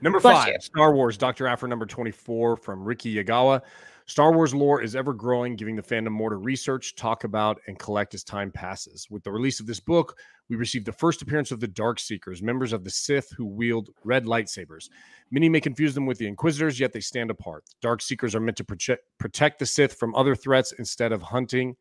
Number 0.00 0.20
Bless 0.20 0.44
five, 0.44 0.52
you. 0.54 0.60
Star 0.60 0.94
Wars, 0.94 1.16
Dr. 1.18 1.48
Aphra 1.48 1.68
number 1.68 1.84
24 1.84 2.56
from 2.58 2.84
Rickie 2.84 3.12
Yagawa. 3.16 3.62
Star 4.08 4.32
Wars 4.32 4.54
lore 4.54 4.80
is 4.80 4.96
ever 4.96 5.12
growing, 5.12 5.54
giving 5.54 5.76
the 5.76 5.82
fandom 5.82 6.12
more 6.12 6.30
to 6.30 6.36
research, 6.36 6.94
talk 6.94 7.24
about, 7.24 7.60
and 7.66 7.78
collect 7.78 8.14
as 8.14 8.24
time 8.24 8.50
passes. 8.50 9.06
With 9.10 9.22
the 9.22 9.30
release 9.30 9.60
of 9.60 9.66
this 9.66 9.80
book, 9.80 10.16
we 10.48 10.56
received 10.56 10.86
the 10.86 10.92
first 10.92 11.20
appearance 11.20 11.52
of 11.52 11.60
the 11.60 11.68
Dark 11.68 12.00
Seekers, 12.00 12.42
members 12.42 12.72
of 12.72 12.84
the 12.84 12.90
Sith 12.90 13.30
who 13.36 13.44
wield 13.44 13.90
red 14.04 14.24
lightsabers. 14.24 14.88
Many 15.30 15.50
may 15.50 15.60
confuse 15.60 15.94
them 15.94 16.06
with 16.06 16.16
the 16.16 16.26
Inquisitors, 16.26 16.80
yet 16.80 16.94
they 16.94 17.00
stand 17.00 17.30
apart. 17.30 17.64
Dark 17.82 18.00
Seekers 18.00 18.34
are 18.34 18.40
meant 18.40 18.56
to 18.56 18.64
prote- 18.64 18.96
protect 19.18 19.58
the 19.58 19.66
Sith 19.66 19.92
from 19.92 20.14
other 20.14 20.34
threats 20.34 20.72
instead 20.78 21.12
of 21.12 21.20
hunting 21.20 21.76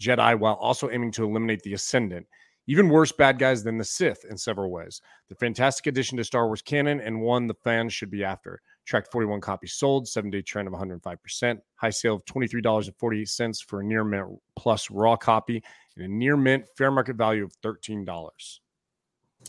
Jedi 0.00 0.36
while 0.36 0.54
also 0.54 0.90
aiming 0.90 1.12
to 1.12 1.24
eliminate 1.24 1.62
the 1.62 1.74
Ascendant. 1.74 2.26
Even 2.66 2.88
worse 2.88 3.12
bad 3.12 3.38
guys 3.38 3.62
than 3.62 3.78
the 3.78 3.84
Sith 3.84 4.24
in 4.28 4.36
several 4.36 4.72
ways. 4.72 5.00
The 5.28 5.36
fantastic 5.36 5.86
addition 5.86 6.18
to 6.18 6.24
Star 6.24 6.46
Wars 6.46 6.62
canon 6.62 7.00
and 7.00 7.20
one 7.20 7.46
the 7.46 7.54
fans 7.54 7.92
should 7.92 8.10
be 8.10 8.24
after. 8.24 8.60
Tracked 8.90 9.12
41 9.12 9.40
copies 9.40 9.74
sold, 9.74 10.08
seven 10.08 10.30
day 10.32 10.42
trend 10.42 10.66
of 10.66 10.74
105%, 10.74 11.58
high 11.76 11.90
sale 11.90 12.16
of 12.16 12.24
$23.48 12.24 13.64
for 13.64 13.82
a 13.82 13.84
near 13.84 14.02
mint 14.02 14.26
plus 14.56 14.90
raw 14.90 15.14
copy, 15.14 15.62
and 15.94 16.04
a 16.04 16.08
near 16.08 16.36
mint 16.36 16.64
fair 16.76 16.90
market 16.90 17.14
value 17.14 17.44
of 17.44 17.52
$13. 17.62 18.58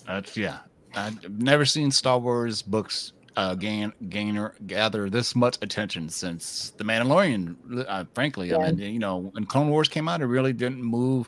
That's 0.05 0.38
yeah. 0.38 0.60
I've 0.93 1.27
never 1.41 1.65
seen 1.65 1.89
Star 1.89 2.19
Wars 2.19 2.62
books 2.62 3.13
uh, 3.36 3.55
gain 3.55 3.91
gain 4.10 4.38
or 4.38 4.53
gather 4.67 5.10
this 5.10 5.36
much 5.36 5.57
attention 5.63 6.07
since 6.07 6.69
the 6.77 6.83
Mandalorian. 6.83 7.55
Uh, 7.88 8.03
frankly, 8.13 8.50
Yeah. 8.50 8.57
I 8.57 8.71
mean, 8.74 8.93
you 8.93 9.00
know, 9.00 9.31
when 9.33 9.45
Clone 9.48 9.71
Wars 9.71 9.88
came 9.89 10.07
out, 10.07 10.21
it 10.21 10.27
really 10.27 10.53
didn't 10.53 10.83
move 10.83 11.27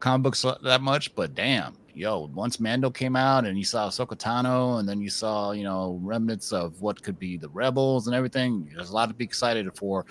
comic 0.00 0.24
books 0.24 0.44
that 0.62 0.82
much. 0.82 1.14
But 1.14 1.34
damn, 1.34 1.74
yo, 1.96 2.30
once 2.34 2.60
Mando 2.60 2.90
came 2.90 3.16
out 3.16 3.46
and 3.46 3.56
you 3.56 3.64
saw 3.64 3.88
Ahsoka 3.88 4.16
Tano, 4.16 4.78
and 4.78 4.88
then 4.88 5.00
you 5.00 5.08
saw 5.08 5.52
you 5.52 5.64
know 5.64 5.98
remnants 6.02 6.52
of 6.52 6.80
what 6.82 7.02
could 7.02 7.18
be 7.18 7.36
the 7.36 7.48
Rebels 7.48 8.06
and 8.06 8.14
everything. 8.14 8.70
There's 8.74 8.90
a 8.90 8.94
lot 8.94 9.08
to 9.08 9.14
be 9.14 9.24
excited 9.24 9.74
for 9.76 10.04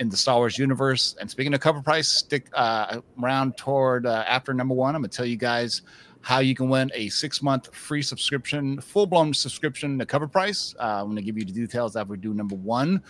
in 0.00 0.08
the 0.08 0.16
Star 0.16 0.36
Wars 0.36 0.58
universe. 0.58 1.16
And 1.20 1.30
speaking 1.30 1.52
of 1.52 1.60
cover 1.60 1.82
price, 1.82 2.08
stick 2.08 2.48
uh, 2.54 3.00
around 3.20 3.56
toward 3.56 4.06
uh, 4.06 4.24
after 4.28 4.54
number 4.54 4.74
one. 4.74 4.94
I'm 4.94 5.02
gonna 5.02 5.08
tell 5.08 5.26
you 5.26 5.36
guys 5.36 5.82
how 6.20 6.38
you 6.38 6.54
can 6.54 6.68
win 6.68 6.90
a 6.94 7.08
six 7.10 7.42
month 7.42 7.74
free 7.74 8.00
subscription, 8.00 8.80
full 8.80 9.06
blown 9.06 9.34
subscription 9.34 9.98
to 9.98 10.06
cover 10.06 10.26
price. 10.26 10.74
Uh, 10.78 11.00
I'm 11.00 11.06
going 11.06 11.16
to 11.16 11.22
give 11.22 11.36
you 11.36 11.44
the 11.44 11.52
details 11.52 11.96
after 11.96 12.12
we 12.12 12.16
do 12.16 12.32
number 12.32 12.54
one. 12.54 13.02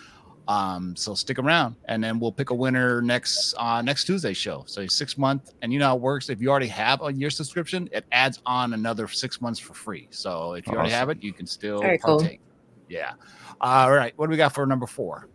Um, 0.47 0.95
so 0.95 1.15
stick 1.15 1.39
around, 1.39 1.75
and 1.85 2.03
then 2.03 2.19
we'll 2.19 2.31
pick 2.31 2.51
a 2.51 2.53
winner 2.53 3.01
next 3.01 3.55
uh, 3.57 3.81
next 3.81 4.05
Tuesday 4.05 4.33
show. 4.33 4.63
So 4.67 4.85
six 4.85 5.17
month, 5.17 5.53
and 5.61 5.73
you 5.73 5.79
know 5.79 5.87
how 5.87 5.95
it 5.95 6.01
works. 6.01 6.29
If 6.29 6.41
you 6.41 6.49
already 6.49 6.67
have 6.67 7.01
a 7.01 7.11
year 7.11 7.29
subscription, 7.29 7.89
it 7.91 8.05
adds 8.11 8.41
on 8.45 8.73
another 8.73 9.07
six 9.07 9.41
months 9.41 9.59
for 9.59 9.73
free. 9.73 10.07
So 10.11 10.53
if 10.53 10.67
you 10.67 10.73
already 10.73 10.91
have 10.91 11.09
it, 11.09 11.23
you 11.23 11.33
can 11.33 11.47
still 11.47 11.81
Very 11.81 11.97
cool. 11.97 12.19
partake. 12.19 12.41
Yeah. 12.89 13.13
All 13.59 13.91
right. 13.91 14.13
What 14.17 14.27
do 14.27 14.31
we 14.31 14.37
got 14.37 14.53
for 14.53 14.65
number 14.65 14.85
four? 14.85 15.27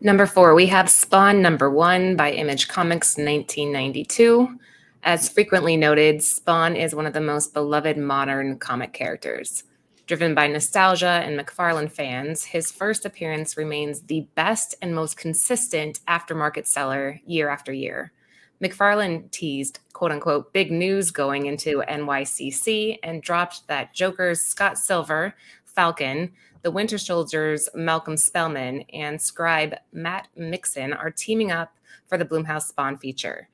Number 0.00 0.26
four, 0.26 0.54
we 0.54 0.66
have 0.66 0.90
Spawn 0.90 1.40
number 1.40 1.70
one 1.70 2.16
by 2.16 2.32
Image 2.32 2.68
Comics 2.68 3.16
1992. 3.16 4.58
As 5.04 5.28
frequently 5.28 5.76
noted, 5.76 6.22
Spawn 6.22 6.76
is 6.76 6.94
one 6.94 7.06
of 7.06 7.14
the 7.14 7.20
most 7.20 7.54
beloved 7.54 7.96
modern 7.96 8.58
comic 8.58 8.92
characters. 8.92 9.64
Driven 10.06 10.36
by 10.36 10.46
nostalgia 10.46 11.20
and 11.24 11.36
McFarlane 11.36 11.90
fans, 11.90 12.44
his 12.44 12.70
first 12.70 13.04
appearance 13.04 13.56
remains 13.56 14.02
the 14.02 14.28
best 14.36 14.76
and 14.80 14.94
most 14.94 15.16
consistent 15.16 15.98
aftermarket 16.06 16.64
seller 16.68 17.20
year 17.26 17.48
after 17.48 17.72
year. 17.72 18.12
McFarlane 18.62 19.28
teased 19.32 19.80
quote 19.92 20.12
unquote 20.12 20.52
big 20.52 20.70
news 20.70 21.10
going 21.10 21.46
into 21.46 21.82
NYCC 21.88 22.98
and 23.02 23.20
dropped 23.20 23.66
that 23.66 23.94
Joker's 23.94 24.40
Scott 24.40 24.78
Silver, 24.78 25.34
Falcon, 25.64 26.30
the 26.62 26.70
Winter 26.70 26.98
Soldiers 26.98 27.68
Malcolm 27.74 28.16
Spellman, 28.16 28.82
and 28.92 29.20
scribe 29.20 29.74
Matt 29.92 30.28
Mixon 30.36 30.92
are 30.92 31.10
teaming 31.10 31.50
up 31.50 31.74
for 32.06 32.16
the 32.16 32.24
Blumhouse 32.24 32.68
Spawn 32.68 32.96
feature. 32.96 33.48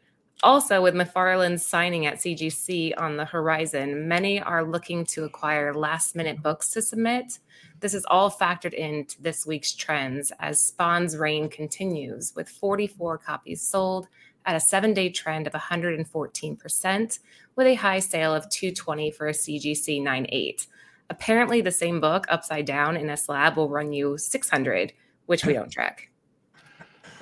Also, 0.44 0.82
with 0.82 0.94
McFarlane's 0.94 1.64
signing 1.64 2.04
at 2.04 2.16
CGC 2.16 2.94
on 2.98 3.16
the 3.16 3.24
horizon, 3.24 4.08
many 4.08 4.40
are 4.40 4.64
looking 4.64 5.04
to 5.06 5.22
acquire 5.22 5.72
last 5.72 6.16
minute 6.16 6.42
books 6.42 6.70
to 6.70 6.82
submit. 6.82 7.38
This 7.78 7.94
is 7.94 8.04
all 8.06 8.28
factored 8.28 8.74
into 8.74 9.22
this 9.22 9.46
week's 9.46 9.72
trends 9.72 10.32
as 10.40 10.60
Spawn's 10.60 11.16
reign 11.16 11.48
continues, 11.48 12.32
with 12.34 12.48
44 12.48 13.18
copies 13.18 13.62
sold 13.62 14.08
at 14.44 14.56
a 14.56 14.60
seven 14.60 14.92
day 14.92 15.10
trend 15.10 15.46
of 15.46 15.52
114%, 15.52 17.18
with 17.54 17.66
a 17.68 17.74
high 17.74 18.00
sale 18.00 18.34
of 18.34 18.48
220 18.50 19.12
for 19.12 19.28
a 19.28 19.32
CGC 19.32 20.02
9.8. 20.02 20.66
Apparently, 21.08 21.60
the 21.60 21.70
same 21.70 22.00
book, 22.00 22.26
upside 22.28 22.64
down 22.64 22.96
in 22.96 23.10
a 23.10 23.16
slab, 23.16 23.56
will 23.56 23.68
run 23.68 23.92
you 23.92 24.18
600, 24.18 24.92
which 25.26 25.44
we 25.44 25.52
don't 25.52 25.70
track. 25.70 26.11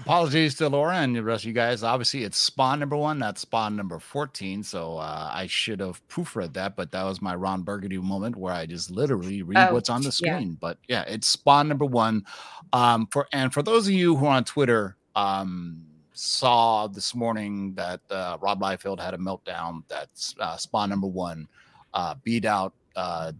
Apologies 0.00 0.54
to 0.56 0.68
Laura 0.68 0.96
and 0.96 1.14
the 1.14 1.22
rest 1.22 1.44
of 1.44 1.48
you 1.48 1.52
guys. 1.52 1.82
Obviously, 1.82 2.24
it's 2.24 2.38
Spawn 2.38 2.80
number 2.80 2.96
one, 2.96 3.18
not 3.18 3.38
Spawn 3.38 3.76
number 3.76 3.98
14. 3.98 4.62
So 4.62 4.96
uh, 4.96 5.30
I 5.32 5.46
should 5.46 5.80
have 5.80 6.06
proofread 6.08 6.52
that, 6.54 6.74
but 6.74 6.90
that 6.92 7.04
was 7.04 7.20
my 7.20 7.34
Ron 7.34 7.62
Burgundy 7.62 7.98
moment 7.98 8.34
where 8.36 8.54
I 8.54 8.66
just 8.66 8.90
literally 8.90 9.42
read 9.42 9.58
Oh, 9.58 9.74
what's 9.74 9.90
on 9.90 10.00
the 10.00 10.06
yeah. 10.06 10.36
screen. 10.36 10.56
But 10.60 10.78
yeah, 10.88 11.04
it's 11.06 11.26
Spawn 11.28 11.68
number 11.68 11.84
one. 11.84 12.24
Um, 12.72 13.06
for 13.12 13.28
and 13.32 13.52
for 13.52 13.62
those 13.62 13.86
of 13.88 13.92
you 13.92 14.16
who 14.16 14.26
are 14.26 14.36
on 14.36 14.44
Twitter, 14.44 14.96
um, 15.16 15.84
saw 16.12 16.86
this 16.86 17.14
morning 17.14 17.74
that 17.74 18.00
uh, 18.10 18.38
Rob 18.40 18.60
Liefeld 18.60 19.00
had 19.00 19.14
a 19.14 19.18
meltdown. 19.18 19.82
That's 19.88 20.34
uh, 20.40 20.56
Spawn 20.56 20.88
number 20.90 21.06
one 21.06 21.46
uh, 21.94 22.14
beat 22.24 22.44
out 22.46 22.72
uh, 22.96 23.32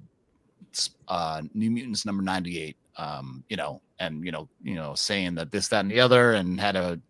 uh, 1.09 1.43
New 1.55 1.71
Mutants 1.71 2.05
number 2.05 2.23
98. 2.23 2.77
Um, 2.97 3.45
you 3.49 3.57
know, 3.57 3.81
and 4.01 4.25
you 4.25 4.33
know, 4.33 4.49
you 4.63 4.75
know, 4.75 4.95
saying 4.95 5.37
that 5.37 5.53
this, 5.53 5.69
that, 5.69 5.81
and 5.81 5.91
the 5.91 6.01
other, 6.01 6.33
and 6.33 6.61
had 6.61 6.75
a 6.75 7.01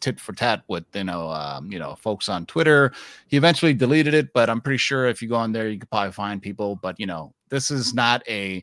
tit 0.00 0.20
for 0.20 0.34
tat 0.34 0.62
with 0.68 0.84
you 0.94 1.02
know, 1.04 1.30
um, 1.30 1.72
you 1.72 1.78
know, 1.78 1.94
folks 1.96 2.28
on 2.28 2.46
Twitter. 2.46 2.92
He 3.26 3.36
eventually 3.36 3.72
deleted 3.74 4.14
it, 4.14 4.32
but 4.32 4.48
I'm 4.50 4.60
pretty 4.60 4.78
sure 4.78 5.06
if 5.06 5.22
you 5.22 5.28
go 5.28 5.36
on 5.36 5.52
there, 5.52 5.68
you 5.68 5.78
could 5.78 5.90
probably 5.90 6.12
find 6.12 6.40
people. 6.40 6.76
But 6.76 7.00
you 7.00 7.06
know, 7.06 7.34
this 7.48 7.70
is 7.70 7.94
not 7.94 8.22
a. 8.28 8.62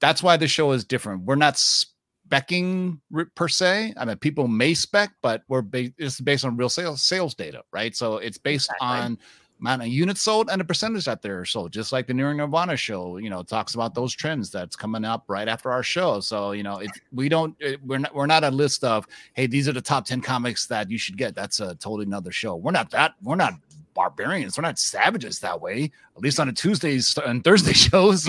That's 0.00 0.22
why 0.22 0.36
the 0.36 0.46
show 0.46 0.72
is 0.72 0.84
different. 0.84 1.22
We're 1.22 1.36
not 1.36 1.54
specking 1.54 3.00
per 3.34 3.48
se. 3.48 3.94
I 3.96 4.04
mean, 4.04 4.18
people 4.18 4.46
may 4.46 4.74
spec, 4.74 5.12
but 5.22 5.42
we're 5.48 5.62
ba- 5.62 5.92
it's 5.96 6.20
based 6.20 6.44
on 6.44 6.56
real 6.56 6.68
sales 6.68 7.02
sales 7.02 7.34
data, 7.34 7.62
right? 7.72 7.96
So 7.96 8.18
it's 8.18 8.38
based 8.38 8.68
Exactly. 8.70 8.86
on 8.86 9.18
amount 9.60 9.82
of 9.82 9.88
units 9.88 10.22
sold 10.22 10.50
and 10.50 10.60
the 10.60 10.64
percentage 10.64 11.04
that 11.06 11.22
they're 11.22 11.44
sold. 11.44 11.72
Just 11.72 11.92
like 11.92 12.06
the 12.06 12.14
New 12.14 12.32
Nirvana 12.32 12.76
show, 12.76 13.16
you 13.18 13.30
know, 13.30 13.42
talks 13.42 13.74
about 13.74 13.94
those 13.94 14.14
trends 14.14 14.50
that's 14.50 14.76
coming 14.76 15.04
up 15.04 15.24
right 15.28 15.48
after 15.48 15.70
our 15.70 15.82
show. 15.82 16.20
So 16.20 16.52
you 16.52 16.62
know, 16.62 16.78
it's 16.78 16.98
we 17.12 17.28
don't 17.28 17.56
it, 17.60 17.82
we're 17.84 17.98
not 17.98 18.14
we're 18.14 18.26
not 18.26 18.44
a 18.44 18.50
list 18.50 18.84
of 18.84 19.06
hey 19.34 19.46
these 19.46 19.68
are 19.68 19.72
the 19.72 19.80
top 19.80 20.04
ten 20.04 20.20
comics 20.20 20.66
that 20.66 20.90
you 20.90 20.98
should 20.98 21.16
get. 21.16 21.34
That's 21.34 21.60
a 21.60 21.74
totally 21.76 22.04
another 22.04 22.32
show. 22.32 22.56
We're 22.56 22.72
not 22.72 22.90
that 22.90 23.14
we're 23.22 23.36
not 23.36 23.54
barbarians. 23.94 24.58
We're 24.58 24.62
not 24.62 24.78
savages 24.78 25.40
that 25.40 25.60
way. 25.60 25.90
At 26.16 26.22
least 26.22 26.38
on 26.38 26.46
the 26.46 26.52
Tuesdays 26.52 27.16
and 27.26 27.42
Thursday 27.42 27.72
shows. 27.74 28.28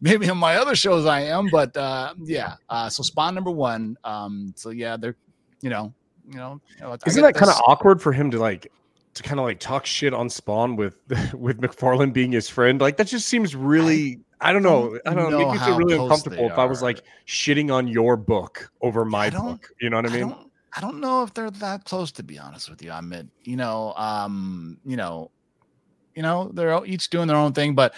Maybe 0.00 0.30
on 0.30 0.38
my 0.38 0.56
other 0.56 0.76
shows 0.76 1.06
I 1.06 1.22
am, 1.22 1.48
but 1.50 1.76
uh, 1.76 2.14
yeah. 2.22 2.54
Uh, 2.68 2.88
so 2.88 3.02
Spawn 3.02 3.34
number 3.34 3.50
one. 3.50 3.98
Um, 4.04 4.54
so 4.56 4.70
yeah, 4.70 4.96
they're 4.96 5.16
you 5.60 5.70
know 5.70 5.92
you 6.28 6.38
know. 6.38 6.60
you 6.76 6.82
know, 6.82 6.96
Isn't 7.06 7.22
that 7.22 7.34
kind 7.34 7.50
of 7.50 7.60
awkward 7.66 8.00
for 8.00 8.12
him 8.12 8.30
to 8.30 8.38
like 8.38 8.70
to 9.16 9.22
kind 9.22 9.40
of 9.40 9.46
like 9.46 9.58
talk 9.58 9.86
shit 9.86 10.14
on 10.14 10.30
Spawn 10.30 10.76
with 10.76 10.98
with 11.34 11.60
McFarlane 11.60 12.12
being 12.12 12.32
his 12.32 12.48
friend? 12.48 12.80
Like 12.80 12.96
that 12.98 13.06
just 13.06 13.28
seems 13.28 13.54
really 13.56 14.20
I 14.40 14.52
don't 14.52 14.62
know. 14.62 14.98
I 15.06 15.14
don't 15.14 15.30
know. 15.30 15.38
know 15.38 15.38
Make 15.38 15.52
me 15.52 15.58
feel 15.58 15.72
how 15.72 15.78
really 15.78 15.98
uncomfortable 15.98 16.50
if 16.50 16.58
I 16.58 16.64
was 16.64 16.82
like 16.82 17.02
shitting 17.26 17.72
on 17.72 17.88
your 17.88 18.16
book 18.16 18.70
over 18.82 19.04
my 19.04 19.30
book. 19.30 19.68
You 19.80 19.90
know 19.90 19.96
what 19.96 20.06
I 20.06 20.12
mean? 20.12 20.28
don't, 20.28 20.50
I 20.76 20.80
don't 20.80 21.00
know 21.00 21.22
if 21.22 21.32
they're 21.32 21.50
that 21.50 21.84
close 21.84 22.12
to 22.12 22.22
be 22.22 22.38
honest 22.38 22.68
with 22.68 22.82
you. 22.82 22.90
I 22.90 23.00
mean, 23.00 23.30
you 23.44 23.56
know, 23.56 23.94
um, 23.96 24.78
you 24.84 24.96
know, 24.96 25.30
you 26.14 26.22
know, 26.22 26.50
they're 26.52 26.72
all- 26.72 26.86
each 26.86 27.08
doing 27.08 27.28
their 27.28 27.36
own 27.36 27.52
thing, 27.54 27.74
but 27.74 27.94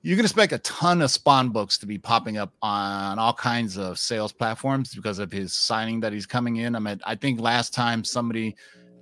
you 0.00 0.16
can 0.16 0.24
expect 0.24 0.52
a 0.52 0.58
ton 0.58 1.00
of 1.00 1.10
Spawn 1.10 1.50
books 1.50 1.78
to 1.78 1.86
be 1.86 1.96
popping 1.98 2.36
up 2.36 2.52
on 2.60 3.18
all 3.18 3.32
kinds 3.32 3.78
of 3.78 3.98
sales 3.98 4.32
platforms 4.32 4.94
because 4.94 5.18
of 5.18 5.32
his 5.32 5.52
signing 5.54 6.00
that 6.00 6.12
he's 6.12 6.26
coming 6.26 6.56
in. 6.56 6.76
I 6.76 6.78
mean, 6.78 7.00
I 7.06 7.14
think 7.14 7.40
last 7.40 7.72
time 7.72 8.04
somebody 8.04 8.54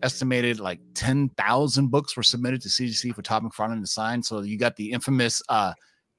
estimated 0.03 0.61
like 0.61 0.81
10,000 0.95 1.89
books 1.89 2.17
were 2.17 2.23
submitted 2.23 2.61
to 2.63 2.69
CGC 2.69 3.15
for 3.15 3.23
Todd 3.23 3.45
McFarlane 3.45 3.81
to 3.81 3.87
sign. 3.87 4.23
So 4.23 4.41
you 4.41 4.59
got 4.59 4.77
the 4.77 4.93
infamous 4.93 5.43
uh, 5.49 5.73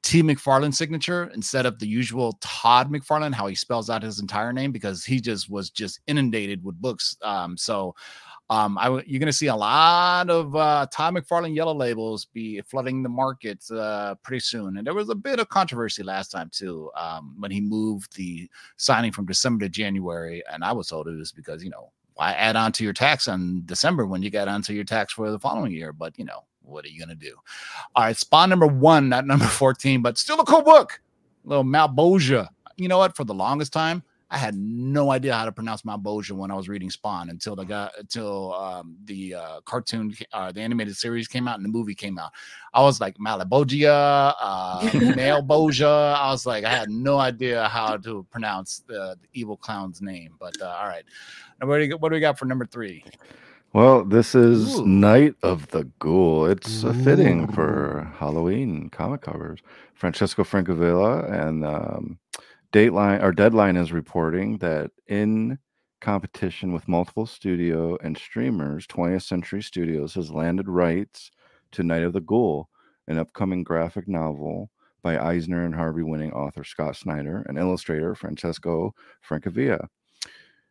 T 0.04 0.22
McFarlane 0.22 0.74
signature 0.74 1.32
instead 1.34 1.66
of 1.66 1.80
the 1.80 1.88
usual 1.88 2.38
Todd 2.42 2.92
McFarlane, 2.92 3.34
how 3.34 3.48
he 3.48 3.56
spells 3.56 3.90
out 3.90 4.04
his 4.04 4.20
entire 4.20 4.52
name 4.52 4.72
because 4.72 5.06
he 5.06 5.22
just 5.22 5.50
was 5.50 5.70
just 5.70 6.02
inundated 6.08 6.64
with 6.64 6.82
books. 6.82 7.16
Um, 7.22 7.58
so 7.58 7.96
um, 8.50 8.78
I 8.78 8.86
w- 8.86 9.04
you're 9.08 9.20
going 9.20 9.28
to 9.28 9.34
see 9.34 9.48
a 9.48 9.56
lot 9.56 10.30
of 10.30 10.56
uh, 10.56 10.86
Todd 10.92 11.16
McFarlane 11.16 11.56
yellow 11.56 11.74
labels 11.74 12.26
be 12.26 12.60
flooding 12.62 13.02
the 13.02 13.10
market 13.10 13.64
uh, 13.72 14.16
pretty 14.24 14.42
soon. 14.42 14.78
And 14.78 14.86
there 14.86 14.94
was 14.94 15.10
a 15.10 15.16
bit 15.16 15.40
of 15.40 15.48
controversy 15.48 16.04
last 16.04 16.30
time 16.30 16.50
too 16.52 16.92
um, 16.98 17.36
when 17.40 17.52
he 17.52 17.62
moved 17.62 18.16
the 18.18 18.50
signing 18.76 19.14
from 19.14 19.26
December 19.26 19.66
to 19.66 19.70
January, 19.70 20.44
and 20.52 20.64
I 20.64 20.74
was 20.74 20.90
told 20.90 21.08
it 21.08 21.18
was 21.18 21.32
because 21.32 21.64
you 21.64 21.70
know 21.70 21.92
why 22.16 22.34
add 22.34 22.56
on 22.56 22.72
to 22.74 22.84
your 22.84 22.94
tax 22.94 23.28
on 23.28 23.64
December 23.66 24.06
when 24.06 24.22
you 24.22 24.30
got 24.30 24.48
onto 24.48 24.74
your 24.74 24.84
tax 24.84 25.14
for 25.14 25.32
the 25.32 25.40
following 25.40 25.72
year? 25.72 25.94
But 25.94 26.18
you 26.18 26.26
know 26.26 26.46
what 26.62 26.86
are 26.86 26.90
you 26.90 27.00
going 27.00 27.10
to 27.10 27.16
do? 27.16 27.36
All 27.96 28.04
right, 28.04 28.18
Spawn 28.18 28.50
number 28.50 28.68
one, 28.68 29.10
not 29.10 29.28
number 29.28 29.46
14, 29.46 30.02
but 30.02 30.18
still 30.18 30.40
a 30.40 30.46
cool 30.46 30.62
book. 30.62 31.02
Little 31.44 31.64
Malbosia. 31.64 32.48
You 32.78 32.88
know 32.88 32.98
what? 32.98 33.16
For 33.16 33.24
the 33.24 33.34
longest 33.34 33.74
time, 33.74 34.04
I 34.34 34.38
had 34.38 34.56
no 34.56 35.12
idea 35.12 35.36
how 35.36 35.46
to 35.46 35.52
pronounce 35.52 35.84
Malbosia 35.84 36.32
when 36.32 36.50
I 36.50 36.56
was 36.56 36.68
reading 36.68 36.90
Spawn 36.90 37.30
until 37.30 37.56
the 37.56 37.66
guy 37.66 37.92
until 38.00 38.56
um, 38.56 38.98
the 39.06 39.36
uh, 39.36 39.62
cartoon, 39.62 40.16
uh, 40.34 40.52
the 40.52 40.60
animated 40.60 40.98
series 40.98 41.28
came 41.28 41.48
out 41.48 41.58
and 41.58 41.66
the 41.66 41.70
movie 41.70 41.94
came 41.94 42.18
out. 42.18 42.32
I 42.74 42.82
was 42.82 43.00
like 43.00 43.16
Malebolgia, 43.20 44.34
uh. 44.42 44.80
I 44.82 46.32
was 46.32 46.48
like, 46.48 46.64
I 46.64 46.70
had 46.70 46.90
no 46.90 47.20
idea 47.20 47.68
how 47.68 47.96
to 47.98 48.26
pronounce 48.32 48.82
the, 48.88 49.16
the 49.22 49.28
evil 49.34 49.56
clown's 49.56 50.02
name. 50.02 50.34
But 50.40 50.60
uh, 50.60 50.66
all 50.80 50.88
right, 50.88 51.04
now 51.64 51.70
what 51.70 51.78
do, 51.78 51.86
you, 51.86 51.98
what 51.98 52.10
do 52.10 52.16
we 52.16 52.20
got 52.20 52.38
for 52.38 52.46
number 52.46 52.66
three? 52.66 53.06
Well, 53.72 54.04
this 54.04 54.36
is 54.36 54.80
Ooh. 54.80 54.86
Night 54.86 55.36
of 55.42 55.70
the 55.70 55.86
Ghoul. 55.98 56.46
It's 56.46 56.84
uh, 56.84 56.92
fitting 56.92 57.48
for 57.54 58.12
Halloween 58.18 58.90
comic 58.90 59.22
covers. 59.22 59.60
Francesco 59.96 60.44
Francavilla 60.44 61.32
and 61.32 61.66
um, 61.66 62.20
Dateline 62.74 63.24
or 63.24 63.32
Deadline 63.32 63.78
is 63.78 63.94
reporting 63.94 64.58
that 64.58 64.92
in 65.08 65.58
competition 66.02 66.74
with 66.74 66.90
multiple 66.90 67.26
studio 67.26 67.98
and 68.04 68.18
streamers, 68.18 68.86
20th 68.86 69.24
Century 69.24 69.64
Studios 69.64 70.14
has 70.16 70.32
landed 70.32 70.68
rights 70.68 71.32
to 71.72 71.82
Night 71.82 72.04
of 72.04 72.12
the 72.12 72.22
Ghoul, 72.22 72.70
an 73.08 73.18
upcoming 73.18 73.64
graphic 73.64 74.08
novel 74.08 74.70
by 75.02 75.18
Eisner 75.18 75.66
and 75.66 75.74
Harvey 75.74 76.04
winning 76.04 76.34
author 76.34 76.66
Scott 76.66 76.98
Snyder 76.98 77.46
and 77.48 77.58
illustrator 77.58 78.16
Francesco 78.16 78.94
Francavilla. 79.28 79.88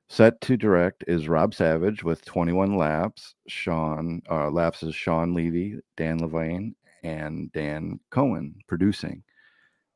Set 0.09 0.41
to 0.43 0.57
direct 0.57 1.05
is 1.07 1.29
Rob 1.29 1.55
Savage 1.55 2.05
with 2.05 2.25
21 2.25 2.77
laps. 2.77 3.35
Shawn 3.49 4.21
uh, 4.31 4.51
laps 4.51 4.83
is 4.83 4.95
Shawn 4.95 5.35
Levy, 5.35 5.79
Dan 5.97 6.19
Levine, 6.19 6.75
and 7.03 7.51
Dan 7.53 7.99
Cohen 8.11 8.55
producing. 8.69 9.23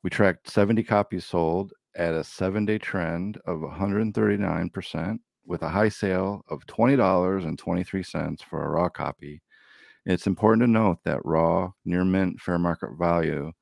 We 0.02 0.10
tracked 0.10 0.48
70 0.48 0.82
copies 0.84 1.24
sold 1.24 1.72
at 1.94 2.14
a 2.14 2.24
seven-day 2.24 2.78
trend 2.78 3.38
of 3.46 3.60
139%, 3.60 5.18
with 5.46 5.62
a 5.62 5.68
high 5.68 5.88
sale 5.88 6.44
of 6.48 6.66
$20.23 6.66 8.42
for 8.42 8.64
a 8.64 8.68
raw 8.68 8.88
copy. 8.88 9.42
It's 10.04 10.26
important 10.26 10.62
to 10.62 10.70
note 10.70 10.98
that 11.04 11.24
raw 11.24 11.72
near 11.84 12.04
mint 12.04 12.40
fair 12.40 12.58
market 12.58 12.90
value 12.98 13.52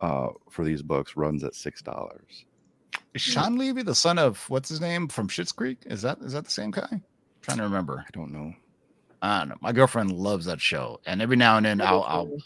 uh, 0.00 0.28
for 0.50 0.64
these 0.64 0.82
books 0.82 1.16
runs 1.16 1.44
at 1.44 1.54
six 1.54 1.80
dollars. 1.80 2.44
Is 3.14 3.22
Shawn 3.22 3.56
Levy 3.56 3.82
the 3.82 3.94
son 3.94 4.18
of 4.18 4.38
what's 4.50 4.68
his 4.68 4.80
name 4.80 5.08
from 5.08 5.28
Schitt's 5.28 5.52
Creek? 5.52 5.78
Is 5.86 6.02
that 6.02 6.18
is 6.22 6.32
that 6.32 6.44
the 6.44 6.50
same 6.50 6.70
guy? 6.70 7.00
trying 7.42 7.58
to 7.58 7.64
remember. 7.64 7.98
I 8.06 8.10
don't 8.12 8.32
know. 8.32 8.54
I 9.20 9.40
don't 9.40 9.50
know. 9.50 9.56
My 9.60 9.72
girlfriend 9.72 10.12
loves 10.12 10.46
that 10.46 10.60
show, 10.60 11.00
and 11.06 11.20
every 11.22 11.36
now 11.36 11.56
and 11.58 11.66
then 11.66 11.80
I'll 11.80 12.02
I'll 12.02 12.36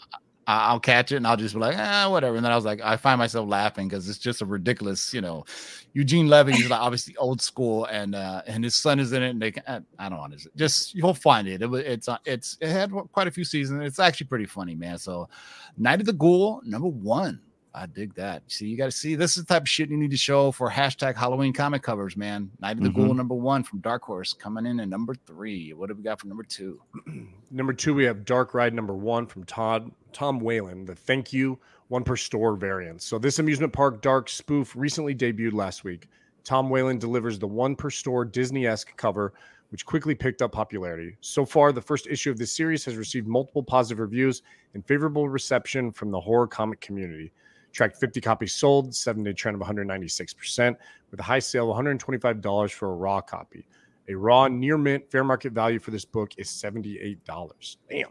I- 0.47 0.69
I'll 0.69 0.79
catch 0.79 1.11
it 1.11 1.17
and 1.17 1.27
I'll 1.27 1.37
just 1.37 1.53
be 1.53 1.59
like, 1.59 1.75
ah, 1.77 2.09
whatever. 2.09 2.35
And 2.35 2.43
then 2.43 2.51
I 2.51 2.55
was 2.55 2.65
like, 2.65 2.81
I 2.81 2.97
find 2.97 3.19
myself 3.19 3.47
laughing 3.47 3.87
because 3.87 4.09
it's 4.09 4.17
just 4.17 4.41
a 4.41 4.45
ridiculous, 4.45 5.13
you 5.13 5.21
know. 5.21 5.45
Eugene 5.93 6.27
Levy 6.27 6.53
is 6.53 6.69
like 6.71 6.79
obviously 6.81 7.15
old 7.17 7.39
school, 7.39 7.85
and 7.85 8.15
uh 8.15 8.41
and 8.47 8.63
his 8.63 8.73
son 8.75 8.99
is 8.99 9.13
in 9.13 9.21
it, 9.21 9.29
and 9.29 9.41
they 9.41 9.51
can, 9.51 9.63
I 9.67 10.05
I 10.05 10.09
don't 10.09 10.17
want 10.17 10.39
to 10.39 10.49
just 10.55 10.95
you'll 10.95 11.13
find 11.13 11.47
it. 11.47 11.61
It 11.61 11.71
it's 11.73 12.07
uh, 12.09 12.17
it's 12.25 12.57
it 12.61 12.69
had 12.69 12.91
quite 13.11 13.27
a 13.27 13.31
few 13.31 13.43
seasons. 13.45 13.83
It's 13.85 13.99
actually 13.99 14.27
pretty 14.27 14.45
funny, 14.45 14.73
man. 14.75 14.97
So, 14.97 15.29
Night 15.77 15.99
of 15.99 16.07
the 16.07 16.13
Ghoul 16.13 16.61
number 16.65 16.87
one. 16.87 17.41
I 17.73 17.85
dig 17.85 18.15
that. 18.15 18.41
See, 18.47 18.67
you 18.67 18.75
got 18.77 18.85
to 18.85 18.91
see 18.91 19.15
this 19.15 19.37
is 19.37 19.43
the 19.43 19.53
type 19.53 19.61
of 19.63 19.69
shit 19.69 19.89
you 19.89 19.97
need 19.97 20.11
to 20.11 20.17
show 20.17 20.51
for 20.51 20.69
hashtag 20.71 21.15
Halloween 21.15 21.53
comic 21.53 21.83
covers, 21.83 22.17
man. 22.17 22.49
Night 22.59 22.77
of 22.77 22.83
the 22.83 22.89
Ghoul 22.89 23.09
Mhm. 23.13 23.17
number 23.17 23.35
one 23.35 23.63
from 23.63 23.79
Dark 23.79 24.03
Horse 24.03 24.33
coming 24.33 24.65
in 24.65 24.79
at 24.79 24.89
number 24.89 25.13
three. 25.13 25.73
What 25.73 25.89
do 25.89 25.95
we 25.95 26.01
got 26.01 26.19
for 26.19 26.27
number 26.27 26.43
two? 26.43 26.81
Number 27.51 27.73
two, 27.73 27.93
we 27.95 28.03
have 28.03 28.25
Dark 28.25 28.53
Ride 28.53 28.73
number 28.75 28.93
one 28.95 29.25
from 29.25 29.43
Todd 29.43 29.91
Tom 30.13 30.39
Whalen, 30.39 30.85
the 30.85 30.93
thank 30.95 31.33
you 31.33 31.57
one 31.87 32.03
per 32.03 32.15
store 32.15 32.55
variant. 32.55 33.01
So 33.01 33.17
this 33.17 33.39
amusement 33.39 33.73
park 33.73 34.01
dark 34.01 34.29
spoof 34.29 34.75
recently 34.75 35.15
debuted 35.15 35.53
last 35.53 35.83
week. 35.83 36.07
Tom 36.43 36.69
Whalen 36.69 36.99
delivers 36.99 37.39
the 37.39 37.47
one 37.47 37.75
per 37.75 37.89
store 37.89 38.23
Disney 38.25 38.67
esque 38.67 38.95
cover, 38.97 39.33
which 39.69 39.85
quickly 39.85 40.13
picked 40.15 40.41
up 40.43 40.51
popularity. 40.51 41.17
So 41.21 41.43
far, 41.45 41.71
the 41.71 41.81
first 41.81 42.05
issue 42.07 42.29
of 42.31 42.37
this 42.37 42.51
series 42.55 42.85
has 42.85 42.95
received 42.97 43.27
multiple 43.27 43.63
positive 43.63 43.99
reviews 43.99 44.41
and 44.75 44.85
favorable 44.85 45.27
reception 45.29 45.91
from 45.91 46.11
the 46.11 46.19
horror 46.19 46.47
comic 46.47 46.81
community. 46.81 47.31
Tracked 47.71 47.97
50 47.97 48.19
copies 48.21 48.53
sold, 48.53 48.93
seven 48.95 49.23
day 49.23 49.33
trend 49.33 49.61
of 49.61 49.67
196%, 49.67 50.75
with 51.11 51.19
a 51.19 51.23
high 51.23 51.39
sale 51.39 51.71
of 51.71 51.77
$125 51.77 52.71
for 52.71 52.91
a 52.91 52.95
raw 52.95 53.21
copy. 53.21 53.65
A 54.09 54.15
raw 54.15 54.47
near 54.47 54.77
mint 54.77 55.09
fair 55.11 55.23
market 55.23 55.53
value 55.53 55.77
for 55.79 55.91
this 55.91 56.03
book 56.05 56.31
is 56.37 56.47
$78. 56.49 57.75
Damn. 57.89 58.07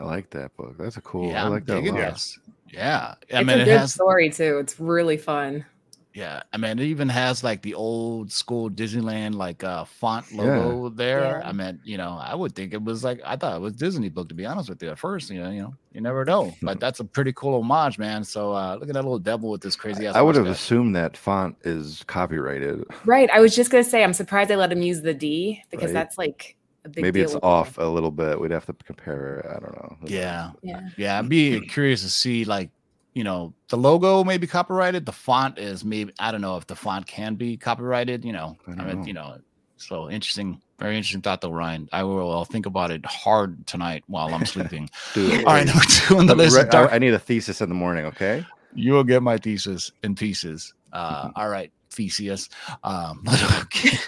I 0.00 0.04
like 0.04 0.30
that 0.30 0.56
book. 0.56 0.76
That's 0.78 0.96
a 0.96 1.00
cool. 1.02 1.30
yeah, 1.30 1.42
I 1.42 1.46
I'm 1.46 1.52
like 1.52 1.66
that 1.66 1.74
a 1.78 1.80
digging 1.80 1.94
lot. 1.96 2.12
this. 2.12 2.38
Yeah, 2.72 3.14
I 3.32 3.40
it's 3.40 3.46
mean, 3.46 3.58
a 3.58 3.62
it 3.62 3.64
good 3.66 3.78
has. 3.80 3.92
story 3.94 4.30
too. 4.30 4.58
It's 4.58 4.80
really 4.80 5.16
fun. 5.18 5.64
Yeah, 6.14 6.42
I 6.52 6.58
mean, 6.58 6.78
it 6.78 6.84
even 6.84 7.08
has 7.08 7.42
like 7.42 7.62
the 7.62 7.72
old 7.74 8.30
school 8.30 8.68
Disneyland 8.68 9.34
like 9.34 9.64
uh 9.64 9.84
font 9.84 10.30
logo 10.32 10.90
there. 10.90 11.40
Yeah. 11.40 11.48
I 11.48 11.52
mean, 11.52 11.80
you 11.84 11.96
know, 11.96 12.18
I 12.20 12.34
would 12.34 12.54
think 12.54 12.74
it 12.74 12.82
was 12.82 13.02
like 13.02 13.20
I 13.24 13.36
thought 13.36 13.56
it 13.56 13.60
was 13.60 13.72
Disney 13.72 14.10
book 14.10 14.28
to 14.28 14.34
be 14.34 14.44
honest 14.44 14.68
with 14.68 14.82
you 14.82 14.90
at 14.90 14.98
first. 14.98 15.30
You 15.30 15.42
know, 15.42 15.50
you 15.50 15.62
know, 15.62 15.74
you 15.94 16.00
never 16.02 16.24
know, 16.26 16.52
but 16.60 16.80
that's 16.84 17.00
a 17.00 17.04
pretty 17.04 17.32
cool 17.32 17.58
homage, 17.60 17.98
man. 17.98 18.24
So 18.24 18.52
uh 18.52 18.74
look 18.78 18.88
at 18.90 18.94
that 18.94 19.02
little 19.04 19.18
devil 19.18 19.50
with 19.50 19.62
this 19.62 19.74
crazy 19.74 20.06
ass. 20.06 20.14
I 20.14 20.20
would 20.20 20.34
have 20.34 20.44
mustache. 20.44 20.64
assumed 20.66 20.96
that 20.96 21.16
font 21.16 21.56
is 21.64 22.04
copyrighted. 22.06 22.84
Right. 23.06 23.30
I 23.30 23.40
was 23.40 23.56
just 23.56 23.70
gonna 23.70 23.82
say 23.82 24.04
I'm 24.04 24.12
surprised 24.12 24.50
they 24.50 24.56
let 24.56 24.70
him 24.70 24.82
use 24.82 25.00
the 25.00 25.14
D 25.14 25.62
because 25.70 25.86
Right. 25.86 25.94
that's 25.94 26.18
like 26.18 26.56
Maybe 26.96 27.20
it's 27.20 27.32
with 27.34 27.44
off 27.44 27.78
a 27.78 27.84
little 27.84 28.10
bit. 28.10 28.40
We'd 28.40 28.50
have 28.50 28.66
to 28.66 28.72
compare. 28.84 29.46
I 29.56 29.60
don't 29.60 29.72
know. 29.76 29.96
Yeah, 30.04 30.50
Yeah. 30.62 30.80
yeah. 30.98 31.18
I'd 31.20 31.28
be 31.28 31.60
curious 31.68 32.02
to 32.02 32.10
see 32.10 32.44
like 32.44 32.70
you 33.14 33.24
know 33.24 33.54
the 33.68 33.76
logo 33.76 34.24
may 34.24 34.38
be 34.38 34.46
copyrighted. 34.46 35.06
The 35.06 35.12
font 35.12 35.58
is 35.58 35.84
maybe 35.84 36.12
I 36.18 36.32
don't 36.32 36.40
know 36.40 36.56
if 36.56 36.66
the 36.66 36.76
font 36.76 37.06
can 37.06 37.34
be 37.34 37.56
copyrighted. 37.56 38.24
You 38.24 38.32
know, 38.32 38.56
I 38.66 38.72
I, 38.72 38.94
mean, 38.94 39.04
you 39.04 39.12
know. 39.12 39.38
So 39.76 40.08
interesting, 40.08 40.60
very 40.78 40.96
interesting 40.96 41.22
thought 41.22 41.40
though, 41.40 41.50
Ryan. 41.50 41.88
I 41.92 42.04
will 42.04 42.30
I'll 42.30 42.44
think 42.44 42.66
about 42.66 42.90
it 42.92 43.04
hard 43.04 43.66
tonight 43.66 44.04
while 44.06 44.32
I'm 44.32 44.46
sleeping. 44.46 44.88
Dude, 45.14 45.44
All 45.44 45.54
right, 45.54 45.66
number 45.66 45.84
two 45.84 46.18
on 46.18 46.26
the 46.26 46.36
list. 46.36 46.56
re- 46.56 46.68
I, 46.72 46.86
I 46.86 46.98
need 46.98 47.12
a 47.14 47.18
thesis 47.18 47.60
in 47.60 47.68
the 47.68 47.74
morning. 47.74 48.04
Okay. 48.06 48.46
You 48.74 48.92
will 48.92 49.04
get 49.04 49.22
my 49.22 49.38
thesis 49.38 49.90
in 50.02 50.14
pieces. 50.14 50.72
Uh, 50.92 51.30
all 51.34 51.48
right, 51.48 51.72
Theseus. 51.92 52.48
Um, 52.82 53.22
little, 53.24 53.98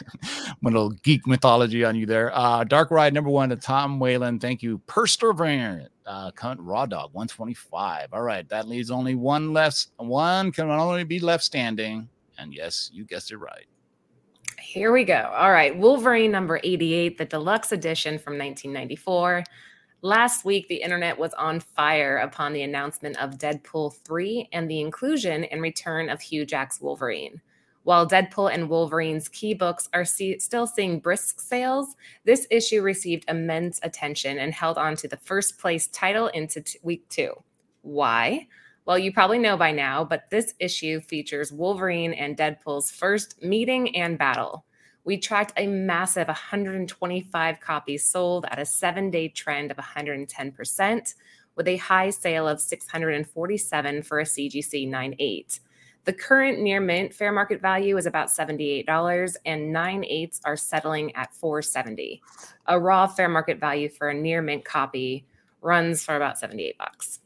little 0.62 0.90
geek 0.90 1.26
mythology 1.26 1.84
on 1.84 1.96
you 1.96 2.06
there. 2.06 2.36
Uh, 2.36 2.64
Dark 2.64 2.90
Ride 2.90 3.14
number 3.14 3.30
one 3.30 3.50
to 3.50 3.56
Tom 3.56 4.00
Whalen. 4.00 4.38
Thank 4.38 4.62
you. 4.62 4.80
Perseverant. 4.86 5.88
Uh, 6.06 6.30
cunt 6.32 6.56
Raw 6.58 6.84
Dog 6.84 7.10
125. 7.14 8.08
All 8.12 8.22
right, 8.22 8.46
that 8.50 8.68
leaves 8.68 8.90
only 8.90 9.14
one 9.14 9.52
left. 9.54 9.88
One 9.96 10.52
can 10.52 10.70
only 10.70 11.04
be 11.04 11.18
left 11.18 11.44
standing. 11.44 12.08
And 12.38 12.52
yes, 12.52 12.90
you 12.92 13.04
guessed 13.04 13.30
it 13.30 13.38
right. 13.38 13.66
Here 14.60 14.92
we 14.92 15.04
go. 15.04 15.30
All 15.34 15.52
right. 15.52 15.76
Wolverine 15.76 16.32
number 16.32 16.58
88, 16.64 17.16
the 17.16 17.24
deluxe 17.24 17.70
edition 17.70 18.18
from 18.18 18.32
1994. 18.32 19.44
Last 20.02 20.44
week, 20.44 20.68
the 20.68 20.82
internet 20.82 21.18
was 21.18 21.32
on 21.34 21.60
fire 21.60 22.18
upon 22.18 22.52
the 22.52 22.62
announcement 22.62 23.16
of 23.22 23.38
Deadpool 23.38 23.94
3 24.04 24.48
and 24.52 24.68
the 24.68 24.80
inclusion 24.80 25.44
and 25.44 25.62
return 25.62 26.10
of 26.10 26.20
Hugh 26.20 26.44
Jack's 26.44 26.80
Wolverine. 26.80 27.40
While 27.84 28.08
Deadpool 28.08 28.52
and 28.52 28.68
Wolverine's 28.68 29.28
key 29.28 29.52
books 29.52 29.88
are 29.92 30.06
see- 30.06 30.38
still 30.38 30.66
seeing 30.66 31.00
brisk 31.00 31.40
sales, 31.40 31.96
this 32.24 32.46
issue 32.50 32.80
received 32.82 33.26
immense 33.28 33.78
attention 33.82 34.38
and 34.38 34.52
held 34.54 34.78
on 34.78 34.96
to 34.96 35.08
the 35.08 35.18
first 35.18 35.58
place 35.58 35.86
title 35.88 36.28
into 36.28 36.62
t- 36.62 36.78
week 36.82 37.06
two. 37.10 37.34
Why? 37.82 38.48
Well, 38.86 38.98
you 38.98 39.12
probably 39.12 39.38
know 39.38 39.58
by 39.58 39.72
now, 39.72 40.02
but 40.02 40.30
this 40.30 40.54
issue 40.58 41.00
features 41.00 41.52
Wolverine 41.52 42.14
and 42.14 42.36
Deadpool's 42.36 42.90
first 42.90 43.42
meeting 43.42 43.94
and 43.94 44.18
battle. 44.18 44.64
We 45.04 45.18
tracked 45.18 45.52
a 45.58 45.66
massive 45.66 46.28
125 46.28 47.60
copies 47.60 48.04
sold 48.06 48.46
at 48.50 48.58
a 48.58 48.64
seven 48.64 49.10
day 49.10 49.28
trend 49.28 49.70
of 49.70 49.76
110%, 49.76 51.14
with 51.56 51.68
a 51.68 51.76
high 51.76 52.10
sale 52.10 52.48
of 52.48 52.60
647 52.60 54.02
for 54.02 54.20
a 54.20 54.24
CGC 54.24 54.88
98. 54.88 55.60
The 56.04 56.12
current 56.12 56.60
near 56.60 56.80
mint 56.80 57.14
fair 57.14 57.32
market 57.32 57.62
value 57.62 57.96
is 57.96 58.06
about 58.06 58.28
$78, 58.28 59.36
and 59.46 59.72
9 59.72 60.04
eighths 60.04 60.40
are 60.44 60.56
settling 60.56 61.14
at 61.16 61.34
470. 61.34 62.22
A 62.66 62.78
raw 62.78 63.06
fair 63.06 63.28
market 63.28 63.58
value 63.58 63.88
for 63.88 64.10
a 64.10 64.14
near 64.14 64.42
mint 64.42 64.64
copy 64.64 65.26
runs 65.62 66.04
for 66.04 66.16
about 66.16 66.38
78 66.38 66.76
bucks. 66.76 67.20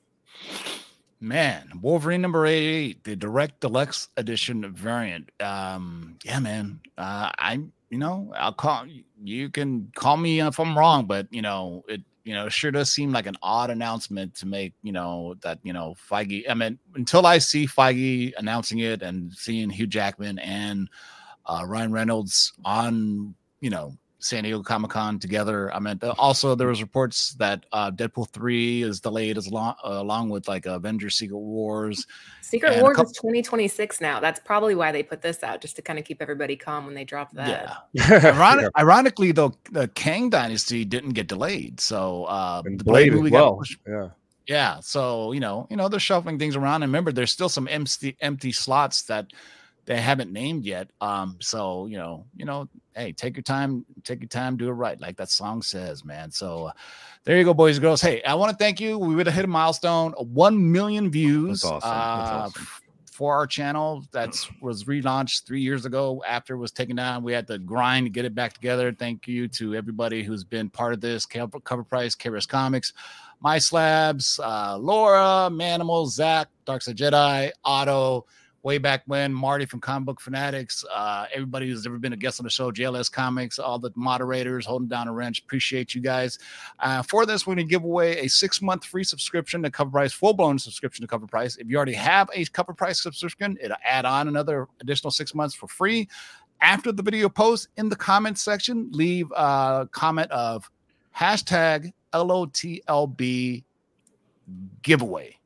Man, 1.21 1.73
Wolverine 1.83 2.23
number 2.23 2.47
88, 2.47 3.03
the 3.03 3.17
direct 3.17 3.61
deluxe 3.61 4.09
edition 4.17 4.73
variant. 4.73 5.31
Um, 5.41 6.17
yeah, 6.25 6.39
man. 6.39 6.79
Uh, 6.97 7.31
I, 7.37 7.61
you 7.91 7.99
know, 7.99 8.33
I'll 8.37 8.53
call 8.53 8.87
you 9.25 9.49
can 9.51 9.91
call 9.97 10.17
me 10.17 10.41
if 10.41 10.61
I'm 10.61 10.79
wrong, 10.79 11.07
but 11.07 11.27
you 11.33 11.43
know, 11.43 11.85
it, 11.89 12.03
you 12.29 12.35
know, 12.35 12.51
sure 12.51 12.71
does 12.71 12.93
seem 12.93 13.11
like 13.11 13.25
an 13.25 13.39
odd 13.43 13.71
announcement 13.71 14.35
to 14.35 14.47
make, 14.47 14.75
you 14.83 14.93
know, 14.93 15.35
that, 15.41 15.59
you 15.63 15.73
know, 15.73 15.97
Feige. 16.11 16.45
I 16.47 16.53
mean, 16.53 16.79
until 16.95 17.25
I 17.25 17.39
see 17.39 17.67
Feige 17.67 18.35
announcing 18.37 18.81
it 18.81 19.01
and 19.01 19.33
seeing 19.33 19.71
Hugh 19.71 19.87
Jackman 19.87 20.39
and 20.41 20.91
uh, 21.47 21.65
Ryan 21.67 21.91
Reynolds 21.91 22.53
on, 22.67 23.35
you 23.63 23.71
know, 23.71 23.97
San 24.21 24.43
Diego 24.45 24.63
Comic 24.63 24.91
Con 24.91 25.19
together. 25.19 25.73
I 25.75 25.79
mean, 25.79 25.99
also 26.19 26.55
there 26.55 26.69
was 26.69 26.83
reports 26.83 27.35
that 27.35 27.65
uh, 27.73 27.91
Deadpool 27.91 28.29
three 28.31 28.83
is 28.83 29.01
delayed 29.01 29.39
as 29.39 29.49
long 29.51 29.75
uh, 29.85 29.91
along 30.01 30.29
with 30.31 30.49
like 30.49 30.67
Avengers 30.67 31.17
Secret 31.17 31.39
Wars. 31.39 32.07
Secret 32.41 32.73
And 32.73 32.83
Wars 32.83 32.97
coup- 32.97 33.03
is 33.05 33.13
2026 33.13 34.01
now. 34.01 34.19
That's 34.21 34.41
probably 34.41 34.75
why 34.75 34.91
they 34.91 35.03
put 35.03 35.23
this 35.23 35.43
out, 35.43 35.61
just 35.61 35.77
to 35.77 35.83
kind 35.83 35.99
of 35.99 36.05
keep 36.05 36.21
everybody 36.23 36.57
calm 36.57 36.87
when 36.87 36.95
they 36.95 37.05
drop 37.05 37.31
that. 37.33 37.77
Yeah. 37.93 38.21
Ironic, 38.35 38.71
Ironically, 38.77 39.33
though, 39.33 39.55
the 39.71 39.87
Kang 39.89 40.31
Dynasty 40.31 40.85
didn't 40.85 41.11
get 41.11 41.29
delayed, 41.29 41.79
so 41.79 42.25
uh, 42.25 42.63
And 42.65 42.81
the 42.81 42.85
Blade 42.85 43.11
Blade 43.11 43.13
as 43.13 43.19
movie 43.21 43.31
well. 43.31 43.51
got 43.53 43.59
pushed. 43.59 43.79
Yeah. 43.87 44.09
Yeah, 44.47 44.81
so 44.81 45.33
you 45.33 45.41
know, 45.41 45.67
you 45.69 45.77
know, 45.77 45.89
they're 45.91 46.01
shuffling 46.01 46.39
things 46.39 46.57
around. 46.57 46.83
And 46.83 46.91
remember, 46.91 47.13
there's 47.13 47.31
still 47.31 47.51
some 47.51 47.69
empty 47.69 48.17
empty 48.23 48.51
slots 48.51 49.03
that 49.03 49.27
they 49.85 49.99
haven't 50.01 50.33
named 50.33 50.65
yet. 50.65 50.89
Um, 51.03 51.37
so 51.39 51.85
you 51.85 51.99
know, 51.99 52.25
you 52.35 52.47
know, 52.47 52.67
hey, 52.99 53.13
take 53.13 53.37
your 53.37 53.43
time, 53.43 53.85
take 54.03 54.21
your 54.21 54.29
time, 54.29 54.57
do 54.57 54.69
it 54.69 54.73
right, 54.73 55.01
like 55.01 55.17
that 55.17 55.31
song 55.31 55.63
says, 55.63 56.05
man. 56.05 56.31
So 56.31 56.67
uh, 56.67 56.73
there 57.25 57.39
you 57.39 57.45
go, 57.45 57.55
boys 57.55 57.77
and 57.77 57.83
girls. 57.83 58.01
Hey, 58.01 58.23
I 58.25 58.35
want 58.35 58.51
to 58.51 58.57
thank 58.57 58.81
you. 58.81 58.99
We 58.99 59.15
would 59.15 59.27
have 59.27 59.35
hit 59.35 59.45
a 59.45 59.49
milestone, 59.49 60.13
one 60.13 60.73
million 60.73 61.11
views. 61.11 61.63
That's 61.63 61.85
awesome. 61.85 61.91
That's 61.91 62.31
uh, 62.31 62.35
awesome. 62.35 62.67
For 63.13 63.35
our 63.35 63.49
channel, 63.49 64.05
that's 64.13 64.49
was 64.61 64.85
relaunched 64.85 65.45
three 65.45 65.61
years 65.61 65.87
ago. 65.87 66.23
After 66.27 66.55
it 66.55 66.59
was 66.59 66.71
taken 66.71 66.95
down, 66.95 67.25
we 67.25 67.33
had 67.33 67.49
to 67.49 67.59
grind 67.59 68.07
to 68.07 68.11
get 68.11 68.25
it 68.25 68.35
back 68.35 68.53
together. 68.53 68.93
Thank 68.93 69.27
you 69.27 69.49
to 69.49 69.75
everybody 69.75 70.23
who's 70.23 70.45
been 70.45 70.71
part 70.71 70.93
of 70.93 71.01
this. 71.01 71.27
Cover, 71.27 71.83
price, 71.83 72.15
KRS 72.15 72.47
Comics, 72.47 72.93
My 73.41 73.59
Slabs, 73.59 74.39
uh, 74.39 74.79
Laura, 74.79 75.51
Manimal, 75.51 76.09
Zach, 76.09 76.49
Darkside 76.65 76.95
Jedi, 76.95 77.51
Otto, 77.65 78.25
way 78.69 78.77
back 78.77 79.03
when, 79.07 79.33
Marty 79.33 79.65
from 79.65 79.81
Comic 79.81 80.05
Book 80.05 80.21
Fanatics, 80.21 80.85
uh, 80.95 81.25
everybody 81.33 81.67
who's 81.67 81.87
ever 81.87 81.97
been 81.97 82.13
a 82.13 82.17
guest 82.19 82.39
on 82.39 82.45
the 82.45 82.51
show, 82.51 82.71
JLS 82.71 83.11
Comics, 83.11 83.59
all 83.59 83.79
the 83.79 83.91
moderators 83.95 84.67
holding 84.67 84.89
down 84.89 85.09
a 85.09 85.13
wrench. 85.13 85.39
Appreciate 85.39 85.95
you 85.95 86.03
guys. 86.03 86.39
Uh, 86.79 87.01
for 87.01 87.25
this, 87.25 87.47
we're 87.47 87.55
going 87.55 87.67
to 87.67 87.71
give 87.71 87.85
away 87.85 88.19
a 88.19 88.29
six 88.29 88.61
month 88.61 88.85
free 88.85 89.05
subscription 89.05 89.63
to 89.63 89.71
Cover 89.71 89.91
Price, 89.91 90.13
full 90.13 90.35
blown 90.35 90.59
subscription 90.59 91.03
to 91.03 91.09
Cover 91.09 91.27
Price. 91.27 91.57
If 91.57 91.71
you 91.71 91.79
already 91.79 91.95
have 91.95 92.29
a 92.35 92.45
Cover 92.45 92.75
Price 92.75 93.03
subscription, 93.03 93.57
it'll 93.59 93.79
add 93.83 94.05
on 94.05 94.29
another 94.29 94.69
additional 94.83 95.13
six 95.13 95.35
months 95.35 95.55
for 95.55 95.67
free. 95.67 96.07
After 96.61 96.93
the 96.93 97.03
video 97.03 97.31
post, 97.31 97.69
in 97.79 97.89
the 97.89 97.97
comment 97.97 98.37
section, 98.37 98.91
leave 98.93 99.31
a 99.35 99.89
comment 99.93 100.31
of 100.31 100.71
hashtag 101.17 101.91
LOTLB 102.13 103.65
giveaway. 104.83 105.39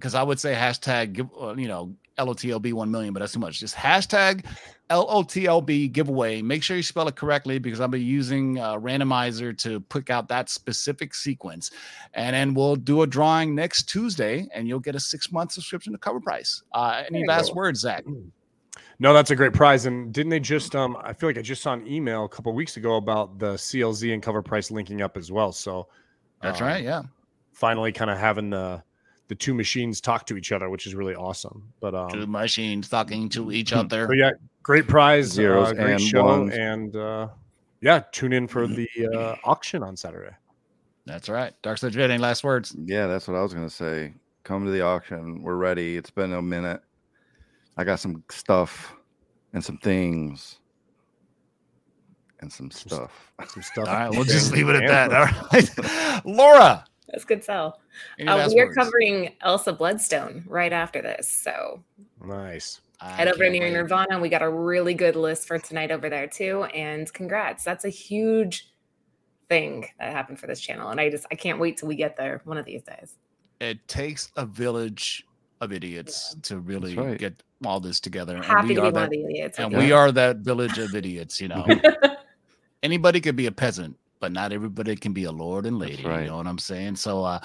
Because 0.00 0.14
I 0.14 0.22
would 0.22 0.40
say 0.40 0.54
hashtag, 0.54 1.12
give, 1.12 1.28
uh, 1.40 1.54
you 1.54 1.68
know, 1.68 1.94
LOTLB 2.18 2.72
1 2.72 2.90
million, 2.90 3.12
but 3.12 3.20
that's 3.20 3.32
too 3.32 3.38
much. 3.38 3.60
Just 3.60 3.74
hashtag 3.74 4.44
LOTLB 4.90 5.92
giveaway. 5.92 6.42
Make 6.42 6.62
sure 6.62 6.76
you 6.76 6.82
spell 6.82 7.08
it 7.08 7.16
correctly 7.16 7.58
because 7.58 7.80
I'll 7.80 7.88
be 7.88 8.02
using 8.02 8.58
a 8.58 8.78
randomizer 8.78 9.56
to 9.58 9.80
pick 9.80 10.10
out 10.10 10.28
that 10.28 10.48
specific 10.48 11.14
sequence. 11.14 11.70
And 12.14 12.34
then 12.34 12.54
we'll 12.54 12.76
do 12.76 13.02
a 13.02 13.06
drawing 13.06 13.54
next 13.54 13.88
Tuesday 13.88 14.48
and 14.54 14.66
you'll 14.68 14.80
get 14.80 14.94
a 14.94 15.00
six 15.00 15.30
month 15.32 15.52
subscription 15.52 15.92
to 15.92 15.98
cover 15.98 16.20
price. 16.20 16.62
Uh, 16.72 17.04
any 17.08 17.24
last 17.26 17.48
go. 17.48 17.54
words, 17.54 17.80
Zach? 17.80 18.04
No, 18.98 19.14
that's 19.14 19.30
a 19.30 19.36
great 19.36 19.54
prize. 19.54 19.86
And 19.86 20.12
didn't 20.12 20.30
they 20.30 20.40
just 20.40 20.74
um 20.76 20.96
I 21.02 21.12
feel 21.12 21.28
like 21.28 21.38
I 21.38 21.42
just 21.42 21.62
saw 21.62 21.72
an 21.72 21.86
email 21.86 22.24
a 22.24 22.28
couple 22.28 22.52
weeks 22.52 22.76
ago 22.76 22.96
about 22.96 23.38
the 23.38 23.54
CLZ 23.54 24.12
and 24.12 24.22
cover 24.22 24.42
price 24.42 24.70
linking 24.70 25.02
up 25.02 25.16
as 25.16 25.32
well. 25.32 25.52
So 25.52 25.88
That's 26.42 26.60
um, 26.60 26.66
right. 26.66 26.84
Yeah. 26.84 27.02
Finally 27.52 27.92
kind 27.92 28.10
of 28.10 28.18
having 28.18 28.50
the 28.50 28.82
the 29.30 29.36
two 29.36 29.54
machines 29.54 30.00
talk 30.00 30.26
to 30.26 30.36
each 30.36 30.50
other, 30.50 30.68
which 30.68 30.88
is 30.88 30.94
really 30.96 31.14
awesome. 31.14 31.72
But 31.78 31.94
um 31.94 32.10
Two 32.10 32.26
machines 32.26 32.88
talking 32.88 33.28
to 33.28 33.52
each 33.52 33.72
other. 33.72 34.08
so 34.08 34.12
yeah, 34.12 34.32
great 34.64 34.88
prize, 34.88 35.26
Zeros 35.26 35.68
uh, 35.68 35.74
great 35.74 35.92
and 35.92 36.00
show, 36.00 36.24
ones. 36.24 36.52
and 36.52 36.96
uh 36.96 37.28
yeah, 37.80 38.02
tune 38.10 38.32
in 38.32 38.48
for 38.48 38.66
the 38.66 38.88
uh, 39.14 39.36
auction 39.44 39.84
on 39.84 39.96
Saturday. 39.96 40.34
That's 41.06 41.28
right. 41.28 41.54
Dark 41.62 41.78
Side 41.78 41.92
Jedi, 41.92 42.10
any 42.10 42.18
last 42.18 42.42
words? 42.42 42.74
Yeah, 42.84 43.06
that's 43.06 43.28
what 43.28 43.36
I 43.36 43.40
was 43.42 43.54
gonna 43.54 43.70
say. 43.70 44.14
Come 44.42 44.64
to 44.64 44.72
the 44.72 44.80
auction. 44.80 45.44
We're 45.44 45.54
ready. 45.54 45.96
It's 45.96 46.10
been 46.10 46.32
a 46.32 46.42
minute. 46.42 46.82
I 47.76 47.84
got 47.84 48.00
some 48.00 48.24
stuff 48.32 48.92
and 49.52 49.64
some 49.64 49.78
things 49.78 50.58
and 52.40 52.52
some 52.52 52.72
stuff. 52.72 53.32
Some 53.46 53.62
stuff. 53.62 53.86
All 53.86 53.94
right, 53.94 54.10
we'll 54.10 54.24
just 54.38 54.50
leave 54.52 54.68
it 54.68 54.82
at 54.82 54.88
that. 54.88 55.12
All 55.12 55.48
right, 55.52 56.24
Laura. 56.24 56.84
That's 57.10 57.24
good 57.24 57.42
sell. 57.44 57.80
Uh, 58.26 58.48
we 58.52 58.60
are 58.60 58.72
covering 58.72 59.34
Elsa 59.40 59.72
Bloodstone 59.72 60.44
right 60.46 60.72
after 60.72 61.02
this. 61.02 61.28
So 61.28 61.82
Nice. 62.24 62.80
I 63.00 63.10
head 63.12 63.28
over 63.28 63.38
to 63.38 63.44
can't 63.44 63.52
Near. 63.52 63.82
Nirvana. 63.82 64.20
We 64.20 64.28
got 64.28 64.42
a 64.42 64.50
really 64.50 64.94
good 64.94 65.16
list 65.16 65.48
for 65.48 65.58
tonight 65.58 65.90
over 65.90 66.10
there 66.10 66.26
too. 66.26 66.64
And 66.74 67.10
congrats. 67.12 67.64
That's 67.64 67.84
a 67.84 67.88
huge 67.88 68.68
thing 69.48 69.86
that 69.98 70.12
happened 70.12 70.38
for 70.38 70.46
this 70.46 70.60
channel. 70.60 70.90
And 70.90 71.00
I 71.00 71.10
just 71.10 71.26
I 71.30 71.34
can't 71.34 71.58
wait 71.58 71.78
till 71.78 71.88
we 71.88 71.96
get 71.96 72.16
there 72.16 72.42
one 72.44 72.58
of 72.58 72.64
these 72.66 72.82
days. 72.82 73.16
It 73.60 73.86
takes 73.88 74.30
a 74.36 74.46
village 74.46 75.24
of 75.60 75.72
idiots 75.72 76.34
to 76.42 76.58
really 76.58 76.94
right. 76.94 77.18
get 77.18 77.42
all 77.64 77.80
this 77.80 78.00
together. 78.00 78.36
and 78.36 78.44
Happy 78.44 78.68
we 78.68 78.74
to 78.76 78.80
are 78.82 78.84
be 78.90 78.92
one 78.92 78.94
that, 78.94 79.04
of 79.04 79.10
the 79.10 79.24
idiots. 79.24 79.58
and 79.58 79.74
okay? 79.74 79.84
we 79.86 79.92
are 79.92 80.12
that 80.12 80.38
village 80.38 80.78
of 80.78 80.94
idiots. 80.94 81.40
You 81.40 81.48
know, 81.48 81.66
anybody 82.82 83.20
could 83.20 83.36
be 83.36 83.46
a 83.46 83.52
peasant, 83.52 83.96
but 84.20 84.32
not 84.32 84.52
everybody 84.52 84.94
can 84.94 85.12
be 85.12 85.24
a 85.24 85.32
lord 85.32 85.66
and 85.66 85.78
lady. 85.78 86.04
right. 86.04 86.20
You 86.20 86.26
know 86.26 86.36
what 86.36 86.46
I'm 86.46 86.58
saying? 86.58 86.96
So 86.96 87.24
uh, 87.24 87.40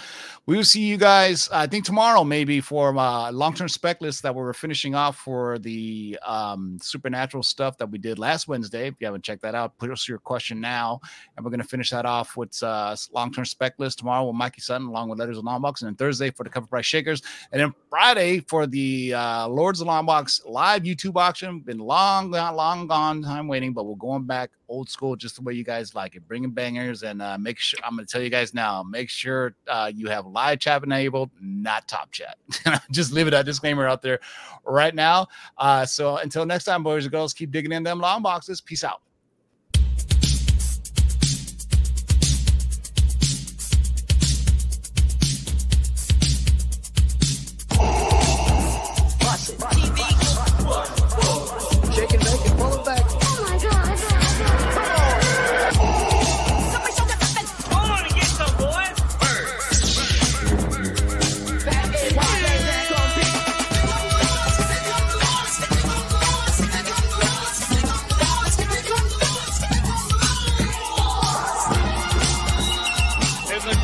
we 0.46 0.58
will 0.58 0.64
see 0.64 0.82
you 0.82 0.98
guys. 0.98 1.50
I 1.52 1.68
think 1.68 1.86
tomorrow, 1.86 2.24
maybe 2.24 2.62
for 2.62 2.96
uh, 2.96 3.32
long-term 3.32 3.70
spec 3.70 4.02
list 4.02 4.22
that 4.24 4.36
we're 4.36 4.54
finishing 4.54 4.94
off 4.94 5.18
for 5.18 5.58
the 5.60 6.20
um, 6.26 6.78
supernatural 6.82 7.44
stuff 7.44 7.78
that 7.78 7.90
we 7.90 7.98
did 7.98 8.20
last 8.20 8.48
Wednesday. 8.48 8.88
If 8.88 8.96
you 9.00 9.08
haven't 9.08 9.24
checked 9.24 9.42
that 9.44 9.56
out, 9.56 9.78
put 9.78 9.90
us 9.90 10.08
your 10.08 10.20
question 10.20 10.60
now, 10.60 11.00
and 11.36 11.46
we're 11.46 11.52
going 11.52 11.62
to 11.62 11.68
finish 11.68 11.90
that 11.92 12.06
off 12.06 12.36
with 12.36 12.62
uh, 12.62 12.96
long-term 13.14 13.46
spec 13.46 13.76
list 13.80 14.00
tomorrow 14.00 14.26
with 14.26 14.36
Mikey 14.36 14.62
Sutton, 14.62 14.88
along 14.88 15.10
with 15.10 15.20
Letters 15.20 15.38
of 15.38 15.46
Long 15.46 15.62
Box, 15.62 15.82
and 15.82 15.88
then 15.88 15.96
Thursday 15.96 16.30
for 16.30 16.44
the 16.44 16.50
cover 16.50 16.68
price 16.68 16.86
shakers, 16.86 17.22
and 17.52 17.62
then 17.62 17.74
Friday 17.96 18.42
for 18.42 18.68
the 18.68 19.14
uh, 19.14 19.48
Lords 19.48 19.80
of 19.80 19.88
Long 19.88 20.06
Box 20.06 20.42
live 20.46 20.84
YouTube 20.84 21.16
auction. 21.16 21.62
Been 21.62 21.78
long, 21.78 22.30
long, 22.30 22.54
long 22.54 22.88
gone 22.88 23.22
time 23.22 23.48
waiting, 23.48 23.72
but 23.72 23.86
we're 23.86 23.96
going 23.96 24.26
back 24.26 24.52
old 24.68 24.90
school, 24.90 25.16
just 25.16 25.38
the 25.38 25.42
way 25.42 25.54
you 25.54 25.64
guys 25.64 25.96
like 25.96 26.14
it, 26.14 26.28
bringing 26.28 26.52
bangers, 26.52 27.04
and 27.04 27.22
uh, 27.22 27.38
make 27.38 27.58
sure 27.58 27.80
I'm 27.86 27.96
going 27.96 28.06
to 28.06 28.12
tell 28.12 28.22
you 28.22 28.30
guys 28.30 28.54
now, 28.54 28.84
make 28.84 29.10
sure 29.10 29.56
uh, 29.70 29.90
you 29.96 30.10
have 30.10 30.26
live 30.26 30.60
chat 30.60 30.84
enabled, 30.84 31.30
not 31.40 31.88
top 31.88 32.12
chat. 32.12 32.36
just 32.92 33.14
leave 33.14 33.28
it 33.28 33.32
that 33.32 33.46
disclaimer 33.46 33.88
out 33.88 34.02
there 34.02 34.20
right 34.66 34.94
now. 34.94 35.28
Uh, 35.58 35.86
so 35.86 36.18
until 36.18 36.46
next 36.46 36.66
time, 36.66 36.84
boys 36.84 37.06
and 37.06 37.14
girls, 37.14 37.34
keep 37.34 37.50
digging 37.50 37.72
in 37.72 37.82
them 37.82 38.02
long 38.02 38.22
boxes. 38.22 38.60
Peace 38.60 38.84
out. 38.84 39.04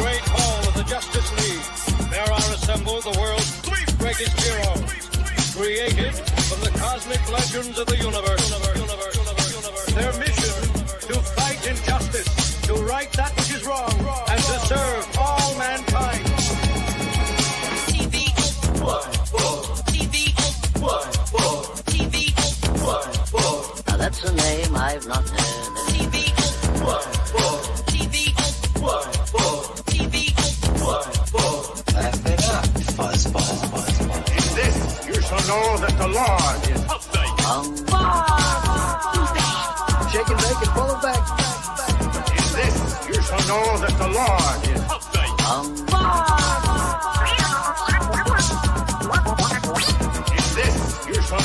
Great 0.01 0.25
hall 0.33 0.67
of 0.67 0.73
the 0.73 0.83
Justice 0.89 1.29
League, 1.45 2.09
there 2.09 2.25
are 2.25 2.47
assembled 2.57 3.03
the 3.03 3.13
world's 3.21 3.53
greatest 4.01 4.33
heroes, 4.41 4.81
created 5.53 6.13
from 6.49 6.59
the 6.65 6.73
cosmic 6.79 7.21
legends 7.31 7.77
of 7.77 7.85
the 7.85 7.97
universe. 7.97 8.49
Their 8.49 8.75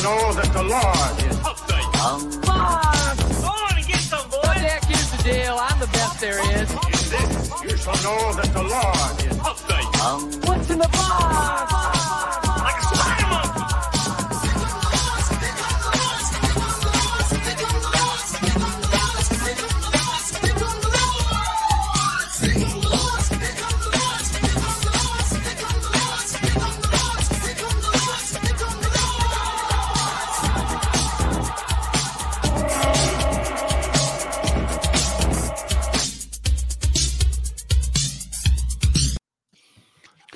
know 0.07 0.33
that 0.35 0.51
the 0.53 0.63
Lord 0.63 1.15
is 1.27 1.37
um, 2.07 2.21
What 4.31 4.55
the 4.55 4.63
heck 4.69 4.91
is 4.91 5.11
the 5.11 5.19
deal? 5.25 5.57
I'm 5.59 5.79
the 5.81 5.91
best 5.99 6.21
there 6.21 6.39
is. 6.55 6.71
In 6.71 7.03
this, 7.13 7.51
you 7.65 7.77
shall 7.77 7.99
know 8.07 8.21
that 8.39 8.51
the 8.59 8.63
Lord 8.75 9.15
is 9.27 9.37
um. 10.07 10.21
What's 10.47 10.71
in 10.71 10.79
the 10.79 10.89
box? 10.89 11.36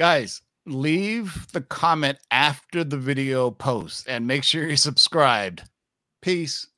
Guys, 0.00 0.40
leave 0.64 1.52
the 1.52 1.60
comment 1.60 2.16
after 2.30 2.84
the 2.84 2.96
video 2.96 3.50
post 3.50 4.08
and 4.08 4.26
make 4.26 4.44
sure 4.44 4.66
you're 4.66 4.78
subscribed. 4.78 5.64
Peace. 6.22 6.68